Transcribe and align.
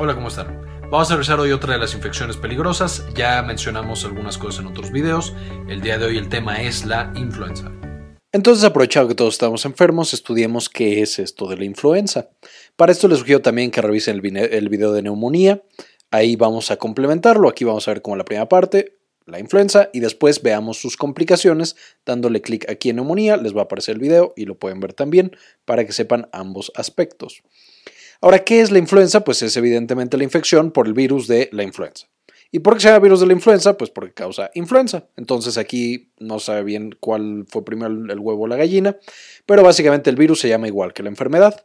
Hola, 0.00 0.14
¿cómo 0.14 0.28
están? 0.28 0.62
Vamos 0.92 1.10
a 1.10 1.14
revisar 1.14 1.40
hoy 1.40 1.50
otra 1.50 1.72
de 1.72 1.80
las 1.80 1.92
infecciones 1.92 2.36
peligrosas. 2.36 3.04
Ya 3.16 3.42
mencionamos 3.42 4.04
algunas 4.04 4.38
cosas 4.38 4.60
en 4.60 4.68
otros 4.68 4.92
videos. 4.92 5.34
El 5.68 5.80
día 5.80 5.98
de 5.98 6.06
hoy 6.06 6.18
el 6.18 6.28
tema 6.28 6.62
es 6.62 6.86
la 6.86 7.12
influenza. 7.16 7.72
Entonces, 8.30 8.62
aprovechado 8.62 9.08
que 9.08 9.16
todos 9.16 9.34
estamos 9.34 9.64
enfermos, 9.64 10.14
estudiemos 10.14 10.68
qué 10.68 11.02
es 11.02 11.18
esto 11.18 11.48
de 11.48 11.56
la 11.56 11.64
influenza. 11.64 12.28
Para 12.76 12.92
esto 12.92 13.08
les 13.08 13.18
sugiero 13.18 13.42
también 13.42 13.72
que 13.72 13.82
revisen 13.82 14.14
el 14.24 14.68
video 14.68 14.92
de 14.92 15.02
neumonía. 15.02 15.64
Ahí 16.12 16.36
vamos 16.36 16.70
a 16.70 16.76
complementarlo. 16.76 17.48
Aquí 17.48 17.64
vamos 17.64 17.88
a 17.88 17.90
ver 17.90 18.00
como 18.00 18.14
la 18.14 18.24
primera 18.24 18.48
parte, 18.48 18.98
la 19.26 19.40
influenza, 19.40 19.90
y 19.92 19.98
después 19.98 20.42
veamos 20.42 20.80
sus 20.80 20.96
complicaciones. 20.96 21.74
Dándole 22.06 22.40
clic 22.40 22.70
aquí 22.70 22.90
en 22.90 22.96
neumonía, 22.96 23.36
les 23.36 23.52
va 23.52 23.62
a 23.62 23.64
aparecer 23.64 23.96
el 23.96 24.00
video 24.00 24.32
y 24.36 24.44
lo 24.44 24.60
pueden 24.60 24.78
ver 24.78 24.92
también 24.92 25.36
para 25.64 25.84
que 25.84 25.92
sepan 25.92 26.28
ambos 26.30 26.70
aspectos. 26.76 27.42
Ahora, 28.20 28.40
¿qué 28.40 28.60
es 28.60 28.72
la 28.72 28.78
influenza? 28.78 29.22
Pues 29.22 29.42
es 29.42 29.56
evidentemente 29.56 30.16
la 30.16 30.24
infección 30.24 30.72
por 30.72 30.88
el 30.88 30.92
virus 30.92 31.28
de 31.28 31.48
la 31.52 31.62
influenza. 31.62 32.08
¿Y 32.50 32.60
por 32.60 32.74
qué 32.74 32.80
se 32.80 32.88
llama 32.88 32.98
virus 33.00 33.20
de 33.20 33.26
la 33.26 33.32
influenza? 33.32 33.76
Pues 33.76 33.90
porque 33.90 34.12
causa 34.12 34.50
influenza. 34.54 35.06
Entonces 35.16 35.56
aquí 35.56 36.10
no 36.18 36.40
sabe 36.40 36.64
bien 36.64 36.96
cuál 36.98 37.44
fue 37.48 37.64
primero 37.64 37.92
el 37.92 38.18
huevo 38.18 38.42
o 38.42 38.46
la 38.48 38.56
gallina, 38.56 38.96
pero 39.46 39.62
básicamente 39.62 40.10
el 40.10 40.16
virus 40.16 40.40
se 40.40 40.48
llama 40.48 40.66
igual 40.66 40.94
que 40.94 41.04
la 41.04 41.10
enfermedad. 41.10 41.64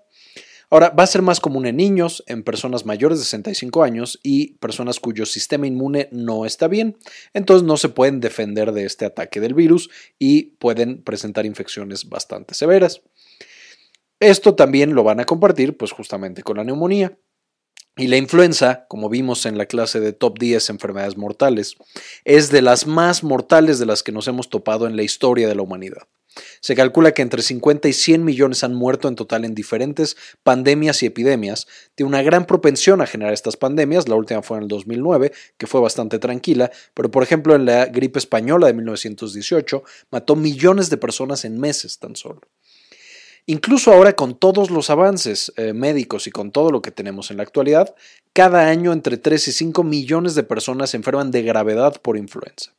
Ahora, 0.70 0.90
va 0.90 1.04
a 1.04 1.08
ser 1.08 1.22
más 1.22 1.40
común 1.40 1.68
en 1.68 1.78
niños, 1.78 2.24
en 2.26 2.42
personas 2.42 2.86
mayores 2.86 3.20
de 3.20 3.26
65 3.26 3.84
años 3.84 4.20
y 4.24 4.56
personas 4.56 5.00
cuyo 5.00 5.26
sistema 5.28 5.68
inmune 5.68 6.10
no 6.12 6.48
está 6.48 6.68
bien. 6.68 6.98
Entonces 7.34 7.64
no 7.64 7.78
se 7.78 7.90
pueden 7.90 8.20
defender 8.20 8.72
de 8.72 8.86
este 8.86 9.06
ataque 9.06 9.40
del 9.40 9.54
virus 9.54 9.90
y 10.18 10.56
pueden 10.58 11.04
presentar 11.04 11.46
infecciones 11.46 12.10
bastante 12.10 12.56
severas. 12.56 13.02
Esto 14.24 14.56
también 14.56 14.96
lo 14.96 15.04
van 15.04 15.20
a 15.20 15.26
compartir 15.26 15.76
pues 15.76 15.92
justamente 15.92 16.44
con 16.44 16.56
la 16.56 16.64
neumonía. 16.64 17.20
Y 17.98 18.08
la 18.08 18.16
influenza, 18.16 18.86
como 18.88 19.10
vimos 19.10 19.46
en 19.46 19.58
la 19.58 19.66
clase 19.66 20.00
de 20.00 20.14
top 20.14 20.40
10 20.40 20.70
enfermedades 20.70 21.18
mortales, 21.18 21.76
es 22.24 22.50
de 22.50 22.62
las 22.62 22.88
más 22.88 23.22
mortales 23.26 23.80
de 23.80 23.86
las 23.86 24.02
que 24.02 24.14
nos 24.14 24.30
hemos 24.30 24.50
topado 24.50 24.88
en 24.88 24.96
la 24.96 25.04
historia 25.04 25.50
de 25.50 25.56
la 25.56 25.62
humanidad. 25.62 26.08
Se 26.62 26.74
calcula 26.74 27.12
que 27.12 27.22
entre 27.22 27.42
50 27.42 27.90
y 27.90 27.94
100 27.94 28.24
millones 28.24 28.64
han 28.64 28.74
muerto 28.74 29.10
en 29.10 29.16
total 29.16 29.44
en 29.44 29.56
diferentes 29.56 30.16
pandemias 30.42 31.04
y 31.04 31.08
epidemias, 31.08 31.68
de 31.98 32.06
una 32.06 32.22
gran 32.22 32.46
propensión 32.46 33.02
a 33.02 33.08
generar 33.08 33.34
estas 33.34 33.58
pandemias, 33.58 34.08
la 34.08 34.16
última 34.16 34.42
fue 34.42 34.56
en 34.56 34.64
el 34.64 34.70
2009, 34.70 35.34
que 35.58 35.68
fue 35.68 35.82
bastante 35.82 36.18
tranquila, 36.18 36.72
pero 36.94 37.12
por 37.12 37.24
ejemplo 37.24 37.56
en 37.56 37.66
la 37.66 37.88
gripe 37.88 38.20
española 38.20 38.68
de 38.68 38.74
1918 38.74 39.84
mató 40.12 40.38
millones 40.38 40.90
de 40.90 40.96
personas 40.96 41.44
en 41.44 41.60
meses 41.60 42.00
tan 42.00 42.16
solo. 42.16 42.40
Incluso 43.46 43.92
ahora 43.92 44.14
con 44.14 44.36
todos 44.36 44.72
los 44.72 44.90
avances 44.90 45.52
eh, 45.58 45.74
médicos 45.74 46.28
y 46.28 46.32
con 46.32 46.52
todo 46.52 46.72
lo 46.72 46.82
que 46.82 46.92
tenemos 46.92 47.30
en 47.30 47.38
la 47.38 47.44
actualidad, 47.44 47.94
cada 48.32 48.70
año 48.70 48.94
entre 48.94 49.18
3 49.18 49.50
y 49.50 49.52
5 49.52 49.84
millones 49.84 50.34
de 50.36 50.44
personas 50.44 50.92
se 50.92 50.98
enferman 50.98 51.30
de 51.30 51.42
gravedad 51.42 52.02
por 52.02 52.16
influenza. 52.16 52.72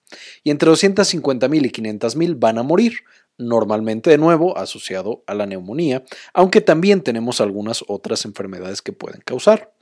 Y 0.43 0.51
entre 0.51 0.71
250 0.71 1.49
mil 1.49 1.67
y 1.67 1.71
500 1.71 2.17
mil 2.17 2.35
van 2.35 2.57
a 2.57 2.63
morir, 2.63 2.95
normalmente 3.37 4.09
de 4.09 4.17
nuevo 4.17 4.57
asociado 4.57 5.23
a 5.27 5.35
la 5.35 5.45
neumonía, 5.45 6.03
aunque 6.33 6.63
también 6.63 7.03
tenemos 7.03 7.43
algunas 7.43 7.85
otras 7.87 8.25
enfermedades 8.25 8.81
que 8.81 8.93
pueden 8.93 9.21
causar. 9.21 9.75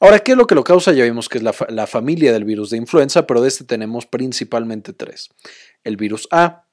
Ahora, 0.00 0.18
¿qué 0.18 0.32
es 0.32 0.38
lo 0.38 0.46
que 0.46 0.54
lo 0.54 0.64
causa? 0.64 0.92
Ya 0.92 1.04
vimos 1.04 1.30
que 1.30 1.38
es 1.38 1.44
la, 1.44 1.54
la 1.68 1.86
familia 1.86 2.32
del 2.32 2.44
virus 2.44 2.70
de 2.70 2.76
influenza, 2.76 3.26
pero 3.26 3.40
de 3.40 3.48
este 3.48 3.64
tenemos 3.64 4.04
principalmente 4.04 4.92
tres. 4.92 5.30
El 5.82 5.96
virus 5.96 6.28
A, 6.30 6.66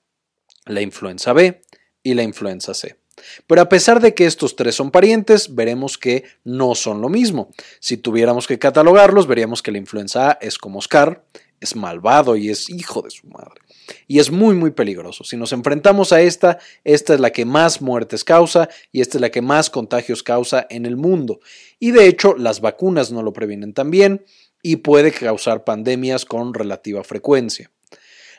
la 0.65 0.81
influenza 0.81 1.31
B 1.31 1.61
y 2.03 2.13
la 2.15 2.23
influenza 2.23 2.73
C. 2.73 3.00
Pero 3.47 3.61
a 3.61 3.69
pesar 3.69 4.01
de 4.01 4.13
que 4.13 4.25
estos 4.25 4.55
tres 4.55 4.75
son 4.75 4.91
parientes, 4.91 5.55
veremos 5.55 5.97
que 5.97 6.23
no 6.43 6.75
son 6.75 7.01
lo 7.01 7.09
mismo. 7.09 7.49
Si 7.79 7.97
tuviéramos 7.97 8.47
que 8.47 8.59
catalogarlos, 8.59 9.27
veríamos 9.27 9.61
que 9.61 9.71
la 9.71 9.77
influenza 9.77 10.31
A 10.31 10.37
es 10.41 10.57
como 10.57 10.79
Oscar, 10.79 11.23
es 11.59 11.75
malvado 11.75 12.35
y 12.35 12.49
es 12.49 12.69
hijo 12.69 13.03
de 13.03 13.11
su 13.11 13.27
madre. 13.27 13.61
Y 14.07 14.19
es 14.19 14.31
muy, 14.31 14.55
muy 14.55 14.71
peligroso. 14.71 15.23
Si 15.23 15.37
nos 15.37 15.53
enfrentamos 15.53 16.11
a 16.11 16.21
esta, 16.21 16.59
esta 16.83 17.13
es 17.13 17.19
la 17.19 17.31
que 17.31 17.45
más 17.45 17.81
muertes 17.81 18.23
causa 18.23 18.69
y 18.91 19.01
esta 19.01 19.17
es 19.17 19.21
la 19.21 19.29
que 19.29 19.41
más 19.41 19.69
contagios 19.69 20.23
causa 20.23 20.65
en 20.69 20.85
el 20.85 20.97
mundo. 20.97 21.39
Y 21.79 21.91
de 21.91 22.07
hecho, 22.07 22.35
las 22.35 22.61
vacunas 22.61 23.11
no 23.11 23.21
lo 23.21 23.31
previenen 23.33 23.73
tan 23.73 23.91
bien 23.91 24.25
y 24.63 24.77
puede 24.77 25.11
causar 25.11 25.63
pandemias 25.63 26.25
con 26.25 26.53
relativa 26.53 27.03
frecuencia. 27.03 27.71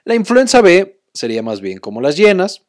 La 0.05 0.15
influenza 0.15 0.61
B 0.61 1.01
sería 1.15 1.43
más 1.43 1.61
bien 1.61 1.79
como 1.79 2.01
las 2.01 2.17
llenas, 2.17 2.62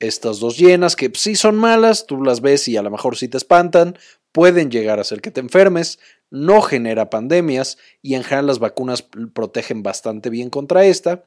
estas 0.00 0.40
dos 0.40 0.58
llenas 0.58 0.96
que 0.96 1.10
sí 1.14 1.36
son 1.36 1.56
malas, 1.56 2.06
tú 2.06 2.22
las 2.22 2.40
ves 2.40 2.66
y 2.68 2.76
a 2.76 2.82
lo 2.82 2.90
mejor 2.90 3.16
sí 3.16 3.28
te 3.28 3.36
espantan, 3.36 3.96
pueden 4.32 4.70
llegar 4.70 4.98
a 4.98 5.02
hacer 5.02 5.20
que 5.20 5.30
te 5.30 5.40
enfermes, 5.40 5.98
no 6.30 6.62
genera 6.62 7.10
pandemias 7.10 7.78
y 8.02 8.14
en 8.14 8.22
general 8.22 8.46
las 8.46 8.58
vacunas 8.58 9.02
protegen 9.02 9.82
bastante 9.82 10.30
bien 10.30 10.50
contra 10.50 10.84
esta. 10.84 11.24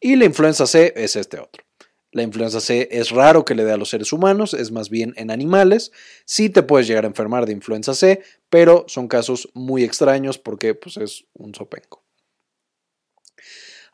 Y 0.00 0.16
la 0.16 0.24
influenza 0.24 0.66
C 0.66 0.92
es 0.96 1.16
este 1.16 1.38
otro. 1.38 1.64
La 2.12 2.22
influenza 2.22 2.60
C 2.60 2.88
es 2.90 3.10
raro 3.10 3.44
que 3.44 3.54
le 3.54 3.64
dé 3.64 3.72
a 3.72 3.76
los 3.76 3.90
seres 3.90 4.12
humanos, 4.12 4.54
es 4.54 4.70
más 4.72 4.88
bien 4.88 5.12
en 5.16 5.30
animales. 5.30 5.92
Sí 6.24 6.48
te 6.48 6.62
puedes 6.62 6.86
llegar 6.86 7.04
a 7.04 7.08
enfermar 7.08 7.44
de 7.44 7.52
influenza 7.52 7.94
C, 7.94 8.22
pero 8.48 8.86
son 8.88 9.06
casos 9.06 9.50
muy 9.52 9.84
extraños 9.84 10.38
porque 10.38 10.74
pues, 10.74 10.96
es 10.96 11.26
un 11.34 11.54
sopenco. 11.54 12.05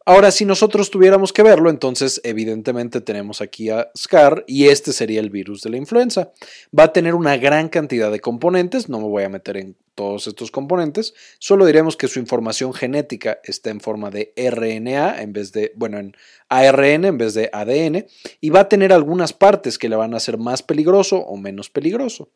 Ahora, 0.04 0.32
si 0.32 0.44
nosotros 0.44 0.90
tuviéramos 0.90 1.32
que 1.32 1.44
verlo, 1.44 1.70
entonces 1.70 2.20
evidentemente 2.24 3.00
tenemos 3.00 3.40
aquí 3.40 3.70
a 3.70 3.90
SCAR 3.96 4.44
y 4.48 4.66
este 4.66 4.92
sería 4.92 5.20
el 5.20 5.30
virus 5.30 5.62
de 5.62 5.70
la 5.70 5.76
influenza. 5.76 6.32
Va 6.76 6.84
a 6.84 6.92
tener 6.92 7.14
una 7.14 7.36
gran 7.36 7.68
cantidad 7.68 8.10
de 8.10 8.18
componentes, 8.18 8.88
no 8.88 8.98
me 8.98 9.06
voy 9.06 9.22
a 9.22 9.28
meter 9.28 9.56
en 9.58 9.76
todos 9.94 10.26
estos 10.26 10.50
componentes, 10.50 11.14
solo 11.38 11.66
diremos 11.66 11.96
que 11.96 12.08
su 12.08 12.18
información 12.18 12.72
genética 12.72 13.40
está 13.44 13.70
en 13.70 13.80
forma 13.80 14.10
de 14.10 14.32
RNA 14.36 15.22
en 15.22 15.32
vez 15.32 15.52
de, 15.52 15.72
bueno, 15.76 15.98
en 15.98 16.16
ARN 16.48 17.04
en 17.04 17.18
vez 17.18 17.34
de 17.34 17.50
ADN 17.52 18.06
y 18.40 18.50
va 18.50 18.60
a 18.60 18.68
tener 18.68 18.92
algunas 18.92 19.32
partes 19.32 19.78
que 19.78 19.88
le 19.88 19.96
van 19.96 20.14
a 20.14 20.16
hacer 20.16 20.36
más 20.36 20.62
peligroso 20.62 21.18
o 21.18 21.36
menos 21.36 21.70
peligroso. 21.70 22.30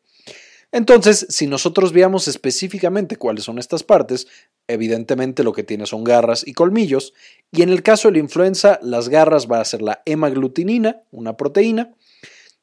Entonces, 0.71 1.25
si 1.29 1.47
nosotros 1.47 1.93
veamos 1.93 2.27
específicamente 2.27 3.15
cuáles 3.15 3.45
son 3.45 3.57
estas 3.57 3.83
partes, 3.83 4.27
evidentemente 4.67 5.43
lo 5.43 5.53
que 5.53 5.63
tiene 5.63 5.85
son 5.85 6.03
garras 6.03 6.45
y 6.45 6.53
colmillos, 6.53 7.13
y 7.51 7.61
en 7.61 7.69
el 7.69 7.83
caso 7.83 8.09
de 8.09 8.13
la 8.13 8.19
influenza, 8.19 8.79
las 8.81 9.07
garras 9.07 9.47
van 9.47 9.61
a 9.61 9.65
ser 9.65 9.81
la 9.81 10.01
hemaglutinina, 10.05 11.03
una 11.11 11.37
proteína, 11.37 11.95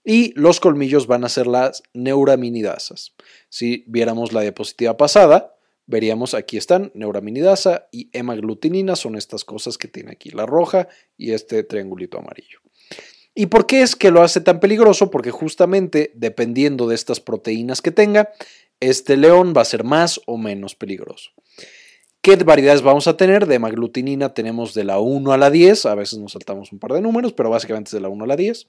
y 0.05 0.39
los 0.39 0.61
colmillos 0.61 1.07
van 1.07 1.25
a 1.25 1.31
ser 1.31 1.47
las 1.47 1.83
neuraminidasas. 1.95 3.15
Si 3.49 3.85
viéramos 3.87 4.35
la 4.35 4.43
diapositiva 4.43 4.99
pasada, 4.99 5.57
veríamos 5.87 6.35
aquí 6.35 6.59
están 6.59 6.91
neuraminidasa 6.95 7.89
y 7.91 8.11
hemaglutinina, 8.13 8.97
son 8.97 9.17
estas 9.17 9.45
cosas 9.45 9.79
que 9.79 9.89
tiene 9.89 10.13
aquí 10.13 10.31
la 10.31 10.45
roja 10.45 10.89
y 11.17 11.33
este 11.33 11.63
triangulito 11.63 12.19
amarillo. 12.19 12.64
¿Y 13.35 13.47
por 13.47 13.67
qué 13.67 13.83
es 13.83 13.97
que 13.97 14.11
lo 14.11 14.23
hace 14.23 14.41
tan 14.41 14.61
peligroso? 14.61 15.11
Porque 15.11 15.31
justamente 15.31 16.13
dependiendo 16.15 16.87
de 16.87 16.95
estas 16.95 17.21
proteínas 17.21 17.83
que 17.83 17.91
tenga, 17.91 18.31
este 18.81 19.17
león 19.17 19.55
va 19.57 19.63
a 19.63 19.67
ser 19.67 19.83
más 19.83 20.21
o 20.27 20.39
menos 20.39 20.75
peligroso. 20.75 21.31
¿Qué 22.21 22.37
variedades 22.37 22.83
vamos 22.83 23.07
a 23.07 23.17
tener? 23.17 23.47
De 23.47 23.57
hemaglutinina 23.57 24.33
tenemos 24.33 24.73
de 24.73 24.85
la 24.85 24.99
1 24.99 25.33
a 25.33 25.37
la 25.37 25.51
10, 25.51 25.85
a 25.87 25.95
veces 25.95 26.19
nos 26.19 26.33
saltamos 26.33 26.73
un 26.73 26.79
par 26.79 26.93
de 26.93 27.03
números, 27.03 27.35
pero 27.35 27.51
básicamente 27.51 27.89
es 27.89 27.93
de 27.93 28.01
la 28.01 28.09
1 28.09 28.25
a 28.25 28.27
la 28.27 28.37
10, 28.37 28.67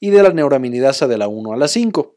y 0.00 0.10
de 0.10 0.22
la 0.22 0.30
neuraminidasa 0.30 1.06
de 1.06 1.18
la 1.18 1.28
1 1.28 1.52
a 1.52 1.56
la 1.56 1.68
5. 1.68 2.16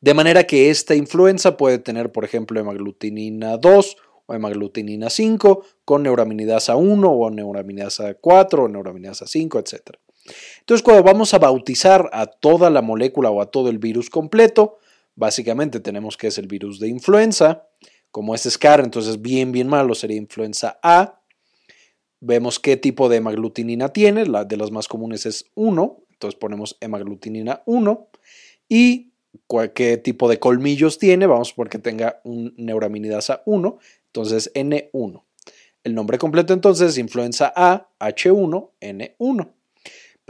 De 0.00 0.12
manera 0.12 0.44
que 0.44 0.70
esta 0.70 0.94
influenza 0.94 1.56
puede 1.56 1.78
tener, 1.78 2.12
por 2.12 2.24
ejemplo, 2.24 2.60
hemaglutinina 2.60 3.56
2 3.56 3.96
o 4.26 4.34
hemaglutinina 4.34 5.08
5 5.08 5.64
con 5.84 6.02
neuraminidasa 6.02 6.76
1 6.76 7.10
o 7.10 7.30
neuraminidasa 7.30 8.14
4 8.14 8.64
o 8.64 8.68
neuraminidasa 8.68 9.26
5, 9.26 9.58
etc. 9.60 9.96
Entonces, 10.70 10.84
cuando 10.84 11.02
vamos 11.02 11.34
a 11.34 11.40
bautizar 11.40 12.08
a 12.12 12.26
toda 12.26 12.70
la 12.70 12.80
molécula 12.80 13.28
o 13.28 13.42
a 13.42 13.50
todo 13.50 13.70
el 13.70 13.80
virus 13.80 14.08
completo, 14.08 14.78
básicamente 15.16 15.80
tenemos 15.80 16.16
que 16.16 16.28
es 16.28 16.38
el 16.38 16.46
virus 16.46 16.78
de 16.78 16.86
influenza. 16.86 17.66
Como 18.12 18.36
es 18.36 18.42
SCAR, 18.42 18.78
entonces 18.78 19.20
bien, 19.20 19.50
bien 19.50 19.66
malo 19.66 19.96
sería 19.96 20.16
influenza 20.16 20.78
A. 20.80 21.22
Vemos 22.20 22.60
qué 22.60 22.76
tipo 22.76 23.08
de 23.08 23.16
hemaglutinina 23.16 23.88
tiene, 23.88 24.26
la 24.26 24.44
de 24.44 24.56
las 24.56 24.70
más 24.70 24.86
comunes 24.86 25.26
es 25.26 25.46
1, 25.56 26.04
entonces 26.12 26.38
ponemos 26.38 26.76
hemaglutinina 26.80 27.64
1. 27.66 28.08
Y 28.68 29.10
qué 29.74 29.96
tipo 29.96 30.28
de 30.28 30.38
colmillos 30.38 30.98
tiene, 30.98 31.26
vamos 31.26 31.52
porque 31.52 31.80
tenga 31.80 32.20
un 32.22 32.54
neuraminidasa 32.56 33.42
1, 33.44 33.76
entonces 34.06 34.52
N1. 34.54 35.24
El 35.82 35.96
nombre 35.96 36.16
completo 36.18 36.54
entonces 36.54 36.90
es 36.90 36.98
influenza 36.98 37.52
A 37.56 37.88
H1N1 37.98 39.54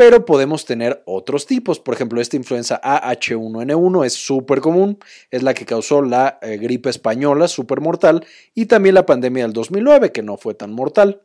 pero 0.00 0.24
podemos 0.24 0.64
tener 0.64 1.02
otros 1.04 1.44
tipos. 1.44 1.78
Por 1.78 1.92
ejemplo, 1.92 2.22
esta 2.22 2.34
influenza 2.34 2.80
AH1N1 2.80 4.06
es 4.06 4.14
súper 4.14 4.62
común, 4.62 4.98
es 5.30 5.42
la 5.42 5.52
que 5.52 5.66
causó 5.66 6.00
la 6.00 6.38
eh, 6.40 6.56
gripe 6.56 6.88
española, 6.88 7.48
súper 7.48 7.82
mortal, 7.82 8.24
y 8.54 8.64
también 8.64 8.94
la 8.94 9.04
pandemia 9.04 9.42
del 9.42 9.52
2009, 9.52 10.10
que 10.10 10.22
no 10.22 10.38
fue 10.38 10.54
tan 10.54 10.72
mortal. 10.72 11.20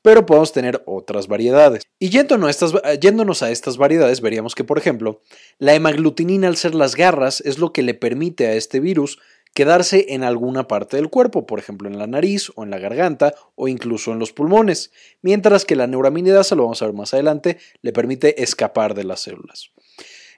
Pero 0.00 0.24
podemos 0.24 0.54
tener 0.54 0.82
otras 0.86 1.28
variedades. 1.28 1.82
Y 1.98 2.08
yéndonos 2.08 2.46
a, 2.46 2.50
estas, 2.50 2.72
yéndonos 2.98 3.42
a 3.42 3.50
estas 3.50 3.76
variedades, 3.76 4.22
veríamos 4.22 4.54
que, 4.54 4.64
por 4.64 4.78
ejemplo, 4.78 5.20
la 5.58 5.74
hemaglutinina 5.74 6.48
al 6.48 6.56
ser 6.56 6.74
las 6.74 6.96
garras 6.96 7.42
es 7.42 7.58
lo 7.58 7.74
que 7.74 7.82
le 7.82 7.92
permite 7.92 8.46
a 8.46 8.54
este 8.54 8.80
virus 8.80 9.18
quedarse 9.56 10.04
en 10.10 10.22
alguna 10.22 10.68
parte 10.68 10.98
del 10.98 11.08
cuerpo, 11.08 11.46
por 11.46 11.58
ejemplo 11.58 11.88
en 11.88 11.98
la 11.98 12.06
nariz 12.06 12.52
o 12.56 12.62
en 12.62 12.68
la 12.68 12.78
garganta 12.78 13.34
o 13.54 13.68
incluso 13.68 14.12
en 14.12 14.18
los 14.18 14.34
pulmones, 14.34 14.92
mientras 15.22 15.64
que 15.64 15.76
la 15.76 15.86
neuraminidasa, 15.86 16.54
lo 16.54 16.64
vamos 16.64 16.82
a 16.82 16.84
ver 16.84 16.94
más 16.94 17.14
adelante, 17.14 17.56
le 17.80 17.94
permite 17.94 18.42
escapar 18.42 18.92
de 18.92 19.04
las 19.04 19.20
células. 19.20 19.70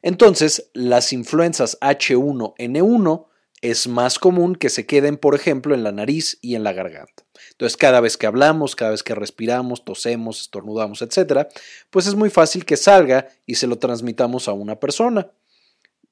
Entonces, 0.02 0.70
las 0.72 1.12
influencias 1.12 1.76
H1N1 1.80 3.26
es 3.60 3.88
más 3.88 4.20
común 4.20 4.54
que 4.54 4.68
se 4.68 4.86
queden, 4.86 5.16
por 5.16 5.34
ejemplo, 5.34 5.74
en 5.74 5.82
la 5.82 5.90
nariz 5.90 6.38
y 6.40 6.54
en 6.54 6.62
la 6.62 6.72
garganta. 6.72 7.24
Entonces, 7.50 7.76
cada 7.76 8.00
vez 8.00 8.16
que 8.16 8.28
hablamos, 8.28 8.76
cada 8.76 8.92
vez 8.92 9.02
que 9.02 9.16
respiramos, 9.16 9.84
tosemos, 9.84 10.42
estornudamos, 10.42 11.02
etc., 11.02 11.48
pues 11.90 12.06
es 12.06 12.14
muy 12.14 12.30
fácil 12.30 12.64
que 12.64 12.76
salga 12.76 13.26
y 13.46 13.56
se 13.56 13.66
lo 13.66 13.78
transmitamos 13.78 14.46
a 14.46 14.52
una 14.52 14.78
persona. 14.78 15.32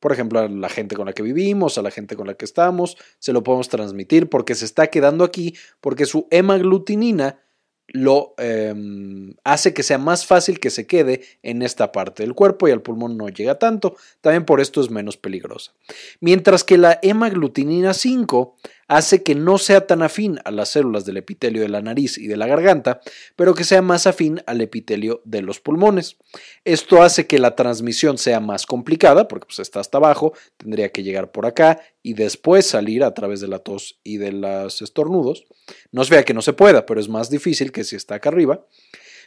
Por 0.01 0.13
ejemplo, 0.13 0.41
a 0.41 0.49
la 0.49 0.69
gente 0.69 0.97
con 0.97 1.07
la 1.07 1.13
que 1.13 1.23
vivimos, 1.23 1.79
a 1.79 1.83
la 1.83 1.91
gente 1.91 2.17
con 2.17 2.27
la 2.27 2.35
que 2.35 2.45
estamos, 2.45 2.97
se 3.19 3.33
lo 3.33 3.43
podemos 3.43 3.69
transmitir 3.69 4.29
porque 4.29 4.55
se 4.55 4.65
está 4.65 4.89
quedando 4.89 5.25
aquí, 5.25 5.55
porque 5.81 6.07
su 6.07 6.29
hemaglutinina 6.31 7.41
lo 7.89 8.35
em, 8.39 9.35
hace 9.45 9.73
que 9.73 9.83
sea 9.83 9.99
más 9.99 10.27
fácil 10.27 10.59
que 10.59 10.71
se 10.71 10.87
quede 10.87 11.23
en 11.43 11.63
esta 11.63 11.93
parte 11.93 12.25
del 12.25 12.35
cuerpo 12.35 12.67
y 12.67 12.73
al 12.73 12.83
pulmón 12.83 13.17
no 13.17 13.29
llega 13.29 13.59
tanto. 13.59 13.97
También 14.21 14.45
por 14.45 14.61
esto 14.61 14.81
es 14.81 14.91
menos 14.91 15.17
peligrosa. 15.17 15.73
Mientras 16.21 16.65
que 16.65 16.79
la 16.79 16.99
hemaglutinina 17.03 17.95
5 17.95 18.57
hace 18.89 19.23
que 19.23 19.35
no 19.35 19.59
sea 19.59 19.87
tan 19.87 20.03
afín 20.03 20.39
a 20.45 20.51
las 20.51 20.71
células 20.71 21.05
del 21.05 21.17
epitelio 21.17 21.63
de 21.63 21.69
la 21.69 21.83
nariz 21.83 22.19
y 22.19 22.29
de 22.29 22.37
la 22.37 22.47
garganta, 22.47 23.01
pero 23.35 23.55
que 23.55 23.65
sea 23.65 23.83
más 23.83 24.07
afín 24.07 24.43
al 24.47 24.61
epitelio 24.61 25.23
de 25.25 25.43
los 25.43 25.61
pulmones. 25.61 26.17
Esto 26.65 27.03
hace 27.03 27.27
que 27.27 27.39
la 27.39 27.57
transmisión 27.57 28.19
sea 28.19 28.41
más 28.41 28.67
complicada, 28.67 29.29
porque 29.29 29.47
pues, 29.47 29.59
está 29.59 29.81
hasta 29.81 29.99
abajo, 29.99 30.33
tendría 30.57 30.91
que 30.91 31.03
llegar 31.03 31.33
por 31.33 31.47
acá 31.47 31.81
y 32.03 32.15
después 32.15 32.67
salir 32.67 33.03
a 33.03 33.15
través 33.15 33.41
de 33.41 33.49
la 33.49 33.59
tos 33.59 33.99
y 34.05 34.19
de 34.19 34.33
los 34.33 34.83
estornudos. 34.83 35.45
No 35.91 36.05
se 36.05 36.15
vea 36.15 36.25
que 36.25 36.35
no 36.35 36.43
se 36.43 36.53
pueda, 36.53 36.87
pero 36.87 37.01
es 37.01 37.09
más 37.09 37.31
difícil 37.31 37.73
que 37.73 37.85
si 37.85 37.97
está 37.97 38.17
acá 38.17 38.29
arriba. 38.29 38.67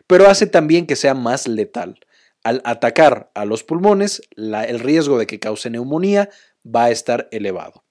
Pero 0.08 0.28
hace 0.28 0.48
también 0.48 0.88
que 0.88 0.96
sea 0.96 1.14
más 1.14 1.48
letal. 1.48 2.00
Al 2.44 2.62
atacar 2.64 3.32
a 3.36 3.44
los 3.44 3.64
pulmones, 3.64 4.22
el 4.38 4.80
riesgo 4.80 5.20
de 5.20 5.28
que 5.28 5.40
cause 5.40 5.70
neumonía 5.70 6.30
va 6.66 6.86
a 6.86 6.90
estar 6.90 7.28
elevado. 7.32 7.84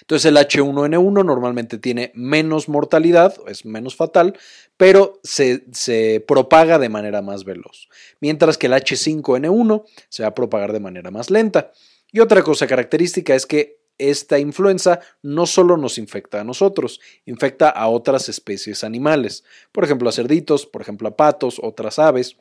Entonces 0.00 0.26
el 0.26 0.36
H1N1 0.36 1.24
normalmente 1.24 1.78
tiene 1.78 2.12
menos 2.14 2.68
mortalidad, 2.68 3.34
es 3.48 3.64
menos 3.64 3.96
fatal, 3.96 4.38
pero 4.76 5.20
se, 5.22 5.64
se, 5.72 6.24
propaga 6.26 6.78
de 6.78 6.88
manera 6.88 7.22
más 7.22 7.44
veloz, 7.44 7.88
mientras 8.20 8.58
que 8.58 8.66
el 8.66 8.72
H5N1 8.72 9.84
se 10.08 10.22
va 10.22 10.30
a 10.30 10.34
propagar 10.34 10.72
de 10.72 10.80
manera 10.80 11.10
más 11.10 11.30
lenta. 11.30 11.72
Y 12.12 12.20
otra 12.20 12.42
cosa 12.42 12.66
característica 12.66 13.34
es 13.34 13.46
que 13.46 13.78
esta 13.98 14.38
influenza 14.38 15.00
no 15.22 15.46
solo 15.46 15.76
nos 15.76 15.98
infecta 15.98 16.40
a 16.40 16.44
nosotros, 16.44 17.00
infecta 17.24 17.68
a 17.68 17.88
otras 17.88 18.28
especies 18.28 18.84
animales, 18.84 19.44
por 19.72 19.84
ejemplo 19.84 20.08
a 20.08 20.12
cerditos, 20.12 20.66
por 20.66 20.82
ejemplo 20.82 21.08
a 21.08 21.16
patos, 21.16 21.60
otras 21.62 21.98
aves, 21.98 22.36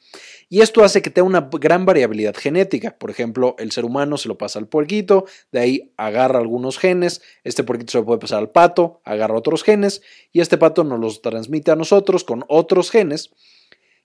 y 0.49 0.61
esto 0.61 0.83
hace 0.83 1.01
que 1.01 1.09
tenga 1.09 1.27
una 1.27 1.49
gran 1.51 1.85
variabilidad 1.85 2.35
genética. 2.35 2.97
Por 2.97 3.09
ejemplo, 3.09 3.55
el 3.57 3.71
ser 3.71 3.85
humano 3.85 4.17
se 4.17 4.27
lo 4.27 4.37
pasa 4.37 4.59
al 4.59 4.67
puerquito, 4.67 5.25
de 5.51 5.59
ahí 5.59 5.91
agarra 5.97 6.39
algunos 6.39 6.77
genes, 6.77 7.21
este 7.43 7.63
puerquito 7.63 7.91
se 7.91 7.97
lo 7.99 8.05
puede 8.05 8.19
pasar 8.19 8.39
al 8.39 8.51
pato, 8.51 9.01
agarra 9.05 9.35
otros 9.35 9.63
genes, 9.63 10.01
y 10.31 10.41
este 10.41 10.57
pato 10.57 10.83
nos 10.83 10.99
los 10.99 11.21
transmite 11.21 11.71
a 11.71 11.75
nosotros 11.75 12.23
con 12.23 12.45
otros 12.47 12.91
genes, 12.91 13.31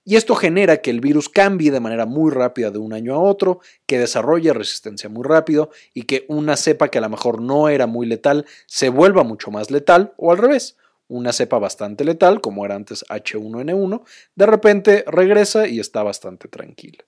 y 0.03 0.15
esto 0.15 0.35
genera 0.35 0.77
que 0.77 0.89
el 0.89 0.99
virus 0.99 1.29
cambie 1.29 1.71
de 1.71 1.79
manera 1.79 2.05
muy 2.05 2.31
rápida 2.31 2.71
de 2.71 2.79
un 2.79 2.93
año 2.93 3.13
a 3.13 3.19
otro, 3.19 3.59
que 3.85 3.99
desarrolle 3.99 4.53
resistencia 4.53 5.09
muy 5.09 5.23
rápido 5.23 5.69
y 5.93 6.03
que 6.03 6.25
una 6.27 6.57
cepa 6.57 6.89
que 6.89 6.97
a 6.97 7.01
lo 7.01 7.09
mejor 7.09 7.41
no 7.41 7.69
era 7.69 7.87
muy 7.87 8.07
letal 8.07 8.45
se 8.65 8.89
vuelva 8.89 9.23
mucho 9.23 9.51
más 9.51 9.69
letal 9.69 10.13
o 10.17 10.31
al 10.31 10.37
revés. 10.37 10.77
Una 11.07 11.33
cepa 11.33 11.59
bastante 11.59 12.05
letal, 12.05 12.39
como 12.39 12.65
era 12.65 12.75
antes 12.75 13.03
H1N1, 13.09 14.03
de 14.35 14.45
repente 14.45 15.03
regresa 15.07 15.67
y 15.67 15.79
está 15.79 16.03
bastante 16.03 16.47
tranquila. 16.47 17.03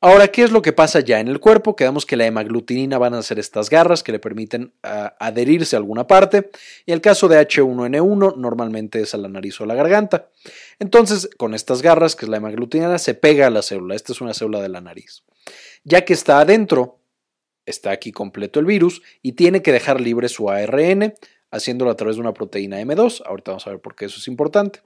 Ahora, 0.00 0.28
¿qué 0.28 0.44
es 0.44 0.52
lo 0.52 0.62
que 0.62 0.72
pasa 0.72 1.00
ya 1.00 1.18
en 1.18 1.26
el 1.26 1.40
cuerpo? 1.40 1.74
Quedamos 1.74 2.06
que 2.06 2.16
la 2.16 2.24
hemaglutinina 2.24 2.98
van 2.98 3.14
a 3.14 3.22
ser 3.22 3.40
estas 3.40 3.68
garras 3.68 4.04
que 4.04 4.12
le 4.12 4.20
permiten 4.20 4.72
ah, 4.84 5.16
adherirse 5.18 5.74
a 5.74 5.80
alguna 5.80 6.06
parte. 6.06 6.50
Y 6.86 6.92
el 6.92 7.00
caso 7.00 7.26
de 7.26 7.40
H1N1 7.40 8.36
normalmente 8.36 9.00
es 9.00 9.14
a 9.14 9.18
la 9.18 9.28
nariz 9.28 9.60
o 9.60 9.64
a 9.64 9.66
la 9.66 9.74
garganta. 9.74 10.28
Entonces, 10.78 11.28
con 11.36 11.52
estas 11.52 11.82
garras, 11.82 12.14
que 12.14 12.26
es 12.26 12.28
la 12.28 12.36
hemaglutinina, 12.36 12.96
se 12.98 13.14
pega 13.14 13.48
a 13.48 13.50
la 13.50 13.60
célula. 13.60 13.96
Esta 13.96 14.12
es 14.12 14.20
una 14.20 14.34
célula 14.34 14.62
de 14.62 14.68
la 14.68 14.80
nariz. 14.80 15.24
Ya 15.82 16.04
que 16.04 16.12
está 16.12 16.38
adentro, 16.38 17.00
está 17.66 17.90
aquí 17.90 18.12
completo 18.12 18.60
el 18.60 18.66
virus 18.66 19.02
y 19.20 19.32
tiene 19.32 19.62
que 19.62 19.72
dejar 19.72 20.00
libre 20.00 20.28
su 20.28 20.48
ARN, 20.48 21.14
haciéndolo 21.50 21.90
a 21.90 21.96
través 21.96 22.14
de 22.14 22.20
una 22.20 22.34
proteína 22.34 22.80
M2. 22.80 23.22
Ahorita 23.26 23.50
vamos 23.50 23.66
a 23.66 23.70
ver 23.70 23.80
por 23.80 23.96
qué 23.96 24.04
eso 24.04 24.18
es 24.20 24.28
importante. 24.28 24.80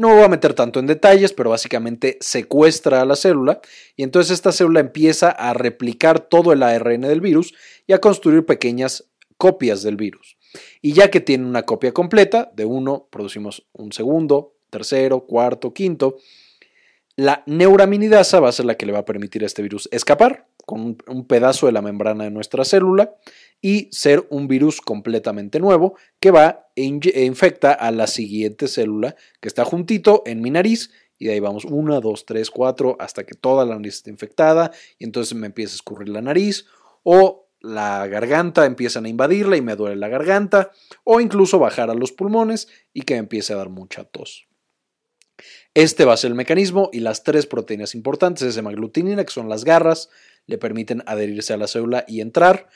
No 0.00 0.08
me 0.08 0.14
voy 0.14 0.24
a 0.24 0.28
meter 0.28 0.54
tanto 0.54 0.80
en 0.80 0.86
detalles, 0.86 1.34
pero 1.34 1.50
básicamente 1.50 2.16
secuestra 2.22 3.02
a 3.02 3.04
la 3.04 3.16
célula 3.16 3.60
y 3.96 4.02
entonces 4.02 4.32
esta 4.32 4.50
célula 4.50 4.80
empieza 4.80 5.28
a 5.28 5.52
replicar 5.52 6.20
todo 6.20 6.54
el 6.54 6.62
ARN 6.62 7.02
del 7.02 7.20
virus 7.20 7.52
y 7.86 7.92
a 7.92 7.98
construir 7.98 8.46
pequeñas 8.46 9.10
copias 9.36 9.82
del 9.82 9.96
virus. 9.96 10.38
Y 10.80 10.94
ya 10.94 11.10
que 11.10 11.20
tiene 11.20 11.44
una 11.44 11.64
copia 11.64 11.92
completa, 11.92 12.50
de 12.54 12.64
uno 12.64 13.08
producimos 13.10 13.66
un 13.74 13.92
segundo, 13.92 14.54
tercero, 14.70 15.26
cuarto, 15.26 15.74
quinto, 15.74 16.16
la 17.16 17.42
neuraminidasa 17.44 18.40
va 18.40 18.48
a 18.48 18.52
ser 18.52 18.64
la 18.64 18.78
que 18.78 18.86
le 18.86 18.92
va 18.92 19.00
a 19.00 19.04
permitir 19.04 19.42
a 19.42 19.46
este 19.46 19.60
virus 19.60 19.86
escapar 19.92 20.46
con 20.64 20.96
un 21.08 21.26
pedazo 21.26 21.66
de 21.66 21.72
la 21.72 21.82
membrana 21.82 22.24
de 22.24 22.30
nuestra 22.30 22.64
célula 22.64 23.16
y 23.60 23.88
ser 23.92 24.26
un 24.30 24.48
virus 24.48 24.80
completamente 24.80 25.60
nuevo 25.60 25.96
que 26.18 26.30
va 26.30 26.70
e, 26.76 26.84
e 26.84 27.24
infecta 27.24 27.72
a 27.72 27.90
la 27.90 28.06
siguiente 28.06 28.68
célula 28.68 29.16
que 29.40 29.48
está 29.48 29.64
juntito 29.64 30.22
en 30.26 30.40
mi 30.40 30.50
nariz 30.50 30.90
y 31.18 31.26
de 31.26 31.32
ahí 31.32 31.40
vamos 31.40 31.64
1, 31.66 32.00
2, 32.00 32.24
3, 32.24 32.50
4 32.50 32.96
hasta 32.98 33.24
que 33.24 33.34
toda 33.34 33.64
la 33.64 33.76
nariz 33.76 33.96
esté 33.96 34.10
infectada 34.10 34.72
y 34.98 35.04
entonces 35.04 35.34
me 35.34 35.46
empieza 35.46 35.74
a 35.74 35.76
escurrir 35.76 36.08
la 36.08 36.22
nariz 36.22 36.66
o 37.02 37.50
la 37.60 38.06
garganta 38.06 38.64
empiezan 38.64 39.04
a 39.04 39.08
invadirla 39.10 39.56
y 39.56 39.60
me 39.60 39.76
duele 39.76 39.96
la 39.96 40.08
garganta 40.08 40.70
o 41.04 41.20
incluso 41.20 41.58
bajar 41.58 41.90
a 41.90 41.94
los 41.94 42.12
pulmones 42.12 42.68
y 42.94 43.02
que 43.02 43.14
me 43.14 43.20
empiece 43.20 43.52
a 43.52 43.56
dar 43.56 43.68
mucha 43.68 44.04
tos. 44.04 44.48
Este 45.74 46.04
va 46.04 46.14
a 46.14 46.16
ser 46.16 46.30
el 46.30 46.34
mecanismo 46.34 46.90
y 46.92 47.00
las 47.00 47.22
tres 47.22 47.46
proteínas 47.46 47.94
importantes 47.94 48.42
es 48.42 48.56
hemaglutinina, 48.56 49.24
que 49.24 49.32
son 49.32 49.48
las 49.48 49.64
garras, 49.64 50.08
le 50.46 50.58
permiten 50.58 51.02
adherirse 51.06 51.52
a 51.52 51.58
la 51.58 51.68
célula 51.68 52.04
y 52.08 52.20
entrar 52.20 52.68